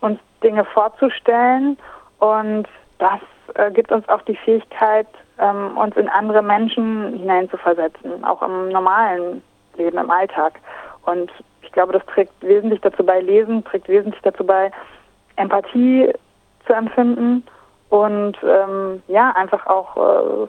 uns 0.00 0.20
Dinge 0.44 0.64
vorzustellen 0.64 1.76
und 2.20 2.68
das 2.98 3.18
äh, 3.56 3.70
gibt 3.70 3.92
uns 3.92 4.08
auch 4.08 4.22
die 4.22 4.36
Fähigkeit, 4.36 5.06
ähm, 5.38 5.76
uns 5.76 5.96
in 5.96 6.08
andere 6.08 6.42
Menschen 6.42 7.18
hineinzuversetzen, 7.18 8.24
auch 8.24 8.42
im 8.42 8.68
normalen 8.68 9.42
Leben, 9.76 9.98
im 9.98 10.10
Alltag. 10.10 10.60
Und 11.04 11.30
ich 11.62 11.72
glaube, 11.72 11.92
das 11.92 12.04
trägt 12.06 12.32
wesentlich 12.40 12.80
dazu 12.80 13.04
bei, 13.04 13.20
Lesen 13.20 13.64
trägt 13.64 13.88
wesentlich 13.88 14.22
dazu 14.22 14.44
bei, 14.44 14.70
Empathie 15.36 16.12
zu 16.66 16.72
empfinden 16.72 17.44
und 17.90 18.36
ähm, 18.42 19.02
ja, 19.08 19.30
einfach 19.32 19.66
auch 19.66 19.96
äh, 19.96 20.48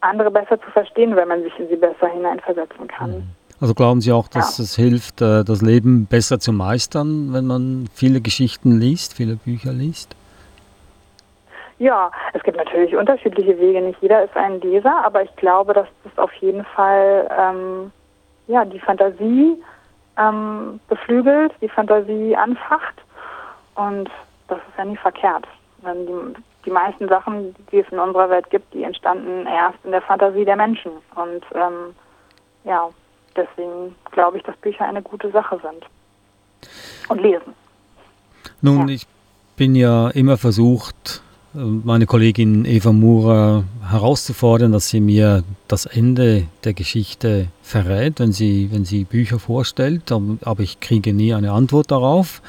andere 0.00 0.30
besser 0.30 0.60
zu 0.60 0.70
verstehen, 0.70 1.16
wenn 1.16 1.28
man 1.28 1.42
sich 1.42 1.58
in 1.58 1.68
sie 1.68 1.76
besser 1.76 2.08
hineinversetzen 2.08 2.86
kann. 2.86 3.10
Mhm. 3.10 3.22
Also 3.60 3.74
glauben 3.74 4.00
Sie 4.00 4.12
auch, 4.12 4.28
dass 4.28 4.58
ja. 4.58 4.64
es 4.64 4.76
hilft, 4.76 5.20
äh, 5.20 5.42
das 5.42 5.62
Leben 5.62 6.06
besser 6.06 6.38
zu 6.38 6.52
meistern, 6.52 7.32
wenn 7.32 7.46
man 7.46 7.88
viele 7.92 8.20
Geschichten 8.20 8.78
liest, 8.78 9.14
viele 9.14 9.34
Bücher 9.34 9.72
liest? 9.72 10.14
Ja, 11.78 12.10
es 12.32 12.42
gibt 12.42 12.56
natürlich 12.56 12.96
unterschiedliche 12.96 13.58
Wege. 13.58 13.80
Nicht 13.80 14.02
jeder 14.02 14.24
ist 14.24 14.36
ein 14.36 14.60
Leser, 14.60 15.04
aber 15.04 15.22
ich 15.22 15.34
glaube, 15.36 15.74
dass 15.74 15.86
das 16.02 16.18
auf 16.18 16.32
jeden 16.34 16.64
Fall 16.64 17.28
ähm, 17.38 17.92
ja 18.48 18.64
die 18.64 18.80
Fantasie 18.80 19.62
ähm, 20.16 20.80
beflügelt, 20.88 21.52
die 21.60 21.68
Fantasie 21.68 22.34
anfacht 22.36 23.00
und 23.76 24.10
das 24.48 24.58
ist 24.58 24.78
ja 24.78 24.84
nie 24.84 24.96
verkehrt. 24.96 25.46
Denn 25.84 26.06
die, 26.06 26.42
die 26.64 26.70
meisten 26.70 27.08
Sachen, 27.08 27.54
die 27.70 27.78
es 27.78 27.88
in 27.92 28.00
unserer 28.00 28.28
Welt 28.28 28.50
gibt, 28.50 28.74
die 28.74 28.82
entstanden 28.82 29.46
erst 29.46 29.78
in 29.84 29.92
der 29.92 30.02
Fantasie 30.02 30.44
der 30.44 30.56
Menschen 30.56 30.90
und 31.14 31.44
ähm, 31.54 31.94
ja, 32.64 32.88
deswegen 33.36 33.94
glaube 34.10 34.38
ich, 34.38 34.42
dass 34.42 34.56
Bücher 34.56 34.84
eine 34.84 35.02
gute 35.02 35.30
Sache 35.30 35.60
sind 35.62 35.86
und 37.08 37.20
lesen. 37.20 37.54
Nun, 38.60 38.88
ja. 38.88 38.94
ich 38.94 39.06
bin 39.56 39.76
ja 39.76 40.08
immer 40.10 40.36
versucht, 40.36 41.22
meine 41.54 42.06
Kollegin 42.06 42.64
Eva 42.64 42.92
Murer 42.92 43.64
herauszufordern, 43.88 44.72
dass 44.72 44.88
sie 44.88 45.00
mir 45.00 45.44
das 45.66 45.86
Ende 45.86 46.46
der 46.64 46.74
Geschichte 46.74 47.48
verrät, 47.62 48.20
wenn 48.20 48.32
sie, 48.32 48.68
wenn 48.70 48.84
sie 48.84 49.04
Bücher 49.04 49.38
vorstellt, 49.38 50.12
aber 50.12 50.62
ich 50.62 50.80
kriege 50.80 51.12
nie 51.12 51.32
eine 51.32 51.52
Antwort 51.52 51.90
darauf. 51.90 52.42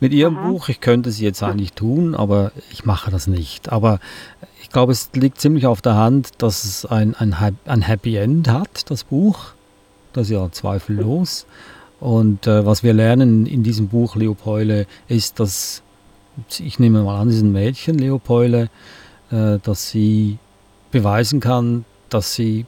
Mit 0.00 0.12
ihrem 0.12 0.36
Aha. 0.36 0.48
Buch, 0.48 0.68
ich 0.68 0.80
könnte 0.80 1.10
es 1.10 1.20
jetzt 1.20 1.42
eigentlich 1.42 1.72
tun, 1.74 2.14
aber 2.14 2.50
ich 2.72 2.84
mache 2.84 3.10
das 3.10 3.26
nicht. 3.26 3.70
Aber 3.70 4.00
ich 4.60 4.68
glaube, 4.68 4.92
es 4.92 5.10
liegt 5.14 5.40
ziemlich 5.40 5.66
auf 5.66 5.80
der 5.80 5.94
Hand, 5.94 6.30
dass 6.38 6.64
es 6.64 6.84
ein, 6.84 7.14
ein, 7.14 7.34
ein 7.64 7.82
Happy 7.82 8.16
End 8.16 8.48
hat, 8.48 8.90
das 8.90 9.04
Buch. 9.04 9.52
Das 10.12 10.24
ist 10.24 10.32
ja 10.32 10.50
zweifellos. 10.50 11.46
Und 12.00 12.48
äh, 12.48 12.66
was 12.66 12.82
wir 12.82 12.92
lernen 12.92 13.46
in 13.46 13.62
diesem 13.62 13.88
Buch 13.88 14.16
Leopold 14.16 14.88
ist, 15.06 15.38
dass 15.38 15.82
ich 16.58 16.78
nehme 16.78 17.02
mal 17.02 17.20
an, 17.20 17.28
ein 17.28 17.52
Mädchen, 17.52 17.98
Leopold, 17.98 18.54
äh, 18.54 18.68
dass 19.30 19.90
sie 19.90 20.38
beweisen 20.90 21.40
kann, 21.40 21.84
dass 22.08 22.34
sie 22.34 22.66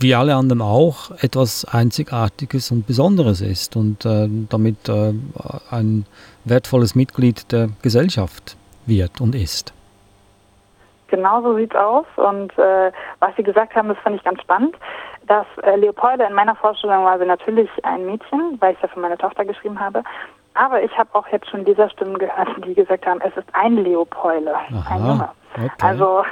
wie 0.00 0.14
alle 0.14 0.34
anderen 0.34 0.60
auch 0.60 1.10
etwas 1.22 1.64
Einzigartiges 1.64 2.70
und 2.70 2.86
Besonderes 2.86 3.40
ist 3.40 3.76
und 3.76 4.04
äh, 4.04 4.28
damit 4.48 4.88
äh, 4.88 5.12
ein 5.70 6.04
wertvolles 6.44 6.94
Mitglied 6.94 7.50
der 7.52 7.68
Gesellschaft 7.82 8.56
wird 8.86 9.20
und 9.20 9.34
ist. 9.34 9.72
Genau 11.08 11.42
so 11.42 11.56
sieht 11.56 11.72
es 11.72 11.78
aus 11.78 12.06
und 12.16 12.58
äh, 12.58 12.90
was 13.20 13.36
Sie 13.36 13.44
gesagt 13.44 13.76
haben, 13.76 13.88
das 13.88 13.98
fand 13.98 14.16
ich 14.16 14.24
ganz 14.24 14.40
spannend, 14.40 14.74
dass 15.28 15.46
äh, 15.62 15.76
Leopolde 15.76 16.24
in 16.24 16.34
meiner 16.34 16.56
Vorstellung 16.56 17.04
war 17.04 17.18
sie 17.18 17.24
natürlich 17.26 17.70
ein 17.84 18.04
Mädchen, 18.04 18.56
weil 18.60 18.74
ich 18.74 18.82
ja 18.82 18.88
für 18.88 18.98
meine 18.98 19.16
Tochter 19.16 19.44
geschrieben 19.44 19.78
habe, 19.78 20.02
aber 20.54 20.82
ich 20.82 20.96
habe 20.96 21.10
auch 21.12 21.26
jetzt 21.28 21.48
schon 21.50 21.64
dieser 21.64 21.90
Stimmen 21.90 22.18
gehört, 22.18 22.48
die 22.66 22.74
gesagt 22.74 23.06
haben, 23.06 23.20
es 23.20 23.36
ist 23.36 23.48
ein 23.52 23.76
Leopold, 23.76 24.48
ein 24.88 25.06
Junge. 25.06 25.28
Okay. 25.56 25.70
Also 25.82 26.24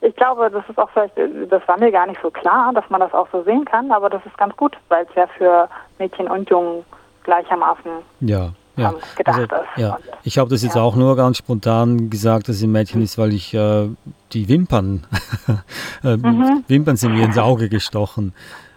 ich 0.00 0.14
glaube, 0.14 0.50
das 0.50 0.62
ist 0.68 0.78
auch 0.78 0.90
vielleicht, 0.90 1.14
das 1.50 1.66
war 1.66 1.78
mir 1.78 1.90
gar 1.90 2.06
nicht 2.06 2.20
so 2.22 2.30
klar, 2.30 2.72
dass 2.72 2.88
man 2.90 3.00
das 3.00 3.12
auch 3.12 3.26
so 3.32 3.42
sehen 3.42 3.64
kann, 3.64 3.90
aber 3.90 4.08
das 4.08 4.24
ist 4.24 4.36
ganz 4.38 4.56
gut, 4.56 4.76
weil 4.88 5.04
es 5.08 5.14
ja 5.16 5.26
für 5.38 5.68
Mädchen 5.98 6.28
und 6.28 6.48
Jungen 6.48 6.84
gleichermaßen 7.24 7.90
ja, 8.20 8.50
ja. 8.76 8.94
Gedacht 9.16 9.38
also, 9.38 9.54
ist. 9.54 9.62
Ja. 9.76 9.98
Ich 10.22 10.38
habe 10.38 10.48
das 10.50 10.62
jetzt 10.62 10.76
ja. 10.76 10.82
auch 10.82 10.94
nur 10.94 11.16
ganz 11.16 11.38
spontan 11.38 12.08
gesagt, 12.08 12.48
dass 12.48 12.56
es 12.56 12.62
ein 12.62 12.72
Mädchen 12.72 13.02
ist, 13.02 13.18
weil 13.18 13.32
ich 13.32 13.52
äh, 13.54 13.88
die 14.32 14.48
Wimpern, 14.48 15.06
äh, 16.04 16.16
mhm. 16.16 16.64
Wimpern 16.68 16.96
sind 16.96 17.14
mir 17.14 17.24
ins 17.24 17.38
Auge 17.38 17.68
gestochen. 17.68 18.32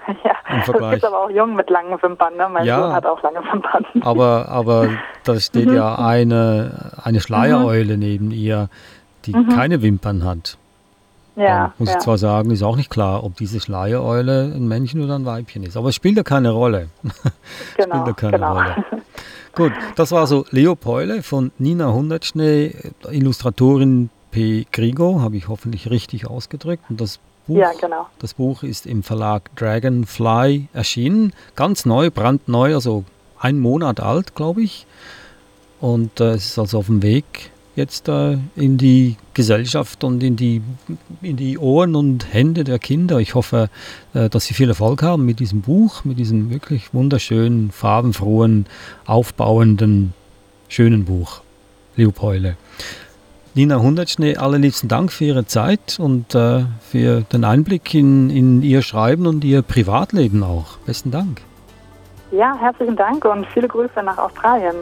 Ja, 0.24 0.36
es 0.60 0.66
gibt 0.66 1.04
aber 1.04 1.26
auch 1.26 1.30
Jungen 1.30 1.56
mit 1.56 1.70
langen 1.70 2.02
Wimpern, 2.02 2.36
ne? 2.38 2.48
Mein 2.52 2.66
ja, 2.66 2.82
Sohn 2.82 2.94
hat 2.94 3.06
auch 3.06 3.22
lange 3.24 3.40
Wimpern. 3.40 3.86
Aber, 4.02 4.48
aber 4.50 4.90
da 5.24 5.40
steht 5.40 5.68
mhm. 5.68 5.76
ja 5.76 5.96
eine, 5.96 6.92
eine 7.04 7.20
Schleiereule 7.20 7.94
mhm. 7.94 8.00
neben 8.00 8.32
ihr, 8.32 8.70
die 9.26 9.36
mhm. 9.36 9.50
keine 9.50 9.82
Wimpern 9.82 10.24
hat. 10.24 10.58
Ja, 11.36 11.74
muss 11.78 11.90
ja. 11.90 11.96
ich 11.96 12.02
zwar 12.02 12.18
sagen, 12.18 12.52
ist 12.52 12.64
auch 12.64 12.78
nicht 12.78 12.90
klar, 12.90 13.24
ob 13.24 13.36
diese 13.36 13.60
Schleiereule 13.60 14.54
ein 14.56 14.68
Männchen 14.68 15.04
oder 15.04 15.16
ein 15.16 15.26
Weibchen 15.26 15.64
ist. 15.64 15.76
Aber 15.76 15.90
es 15.90 15.96
spielt 15.96 16.16
ja 16.18 16.24
keine 16.24 16.52
Rolle. 16.52 16.90
Genau, 17.78 17.96
spielt 17.96 18.08
ja 18.08 18.14
keine 18.14 18.32
genau. 18.34 18.54
Rolle. 18.54 18.76
Gut, 19.56 19.72
das 19.96 20.12
war 20.12 20.28
so 20.28 20.46
Leopold 20.52 21.26
von 21.26 21.52
Nina 21.58 21.92
Hundertschnee, 21.92 22.76
Illustratorin 23.10 24.10
P. 24.32 24.66
Grigo, 24.72 25.22
habe 25.22 25.38
ich 25.38 25.48
hoffentlich 25.48 25.90
richtig 25.90 26.28
ausgedrückt. 26.28 26.84
Und 26.90 27.02
das 27.02 27.20
Buch. 27.48 27.58
Ja, 27.58 27.72
genau. 27.80 28.08
Das 28.20 28.34
Buch 28.34 28.64
ist 28.64 28.86
im 28.86 29.04
Verlag 29.04 29.56
Dragonfly 29.56 30.68
erschienen. 30.74 31.34
Ganz 31.56 31.86
neu, 31.86 32.10
brandneu, 32.10 32.74
also 32.74 33.04
ein 33.40 33.60
Monat 33.60 34.00
alt, 34.00 34.36
glaube 34.36 34.64
ich. 34.64 34.86
Und 35.80 36.20
äh, 36.20 36.34
es 36.34 36.46
ist 36.46 36.60
also 36.60 36.80
auf 36.80 36.88
dem 36.88 37.02
Weg 37.02 37.52
jetzt 37.76 38.08
äh, 38.08 38.38
in 38.56 38.78
die 38.78 39.18
Gesellschaft 39.34 40.04
und 40.04 40.24
in 40.24 40.36
die, 40.36 40.62
in 41.22 41.36
die 41.36 41.58
Ohren 41.58 41.96
und 41.96 42.34
Hände 42.34 42.64
der 42.64 42.80
Kinder. 42.80 43.20
Ich 43.20 43.36
hoffe, 43.36 43.70
äh, 44.14 44.30
dass 44.30 44.46
sie 44.46 44.54
viel 44.54 44.70
Erfolg 44.70 45.04
haben 45.04 45.26
mit 45.26 45.40
diesem 45.40 45.62
Buch, 45.62 46.06
mit 46.06 46.18
diesem 46.18 46.50
wirklich 46.50 46.94
wunderschönen, 46.94 47.72
farbenfrohen, 47.72 48.66
aufbauenden, 49.06 50.14
schönen 50.70 51.06
Buch. 51.06 51.42
Leopold. 51.98 52.56
Nina 53.58 53.80
Hundertschnee, 53.80 54.36
allerliebsten 54.36 54.90
Dank 54.90 55.14
für 55.14 55.24
Ihre 55.24 55.46
Zeit 55.46 55.98
und 55.98 56.36
äh, 56.36 56.66
für 56.82 57.22
den 57.22 57.46
Einblick 57.46 57.94
in, 57.94 58.30
in 58.30 58.62
Ihr 58.62 58.82
Schreiben 58.82 59.28
und 59.28 59.46
Ihr 59.46 59.62
Privatleben 59.62 60.44
auch. 60.44 60.78
Besten 60.86 61.10
Dank. 61.10 61.40
Ja, 62.32 62.58
herzlichen 62.60 62.98
Dank 62.98 63.24
und 63.24 63.48
viele 63.54 63.70
Grüße 63.70 64.04
nach 64.04 64.18
Australien. 64.18 64.76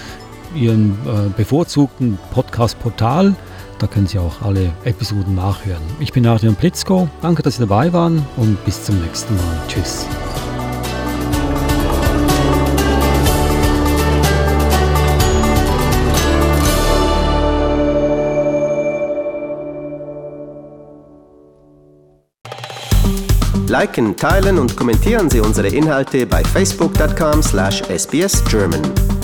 Ihren 0.55 0.92
äh, 1.07 1.29
bevorzugten 1.37 2.18
Podcast-Portal. 2.33 3.35
Da 3.80 3.86
können 3.86 4.06
Sie 4.06 4.18
auch 4.18 4.42
alle 4.42 4.72
Episoden 4.84 5.34
nachhören. 5.34 5.80
Ich 6.00 6.12
bin 6.12 6.26
Adrian 6.26 6.54
Plitzko. 6.54 7.08
Danke, 7.22 7.42
dass 7.42 7.56
Sie 7.56 7.60
dabei 7.60 7.94
waren 7.94 8.26
und 8.36 8.62
bis 8.66 8.84
zum 8.84 9.00
nächsten 9.00 9.34
Mal. 9.34 9.42
Tschüss. 9.68 10.04
Liken, 23.66 24.14
teilen 24.16 24.58
und 24.58 24.76
kommentieren 24.76 25.30
Sie 25.30 25.40
unsere 25.40 25.68
Inhalte 25.68 26.26
bei 26.26 26.44
facebook.com/sbsgerman. 26.44 29.19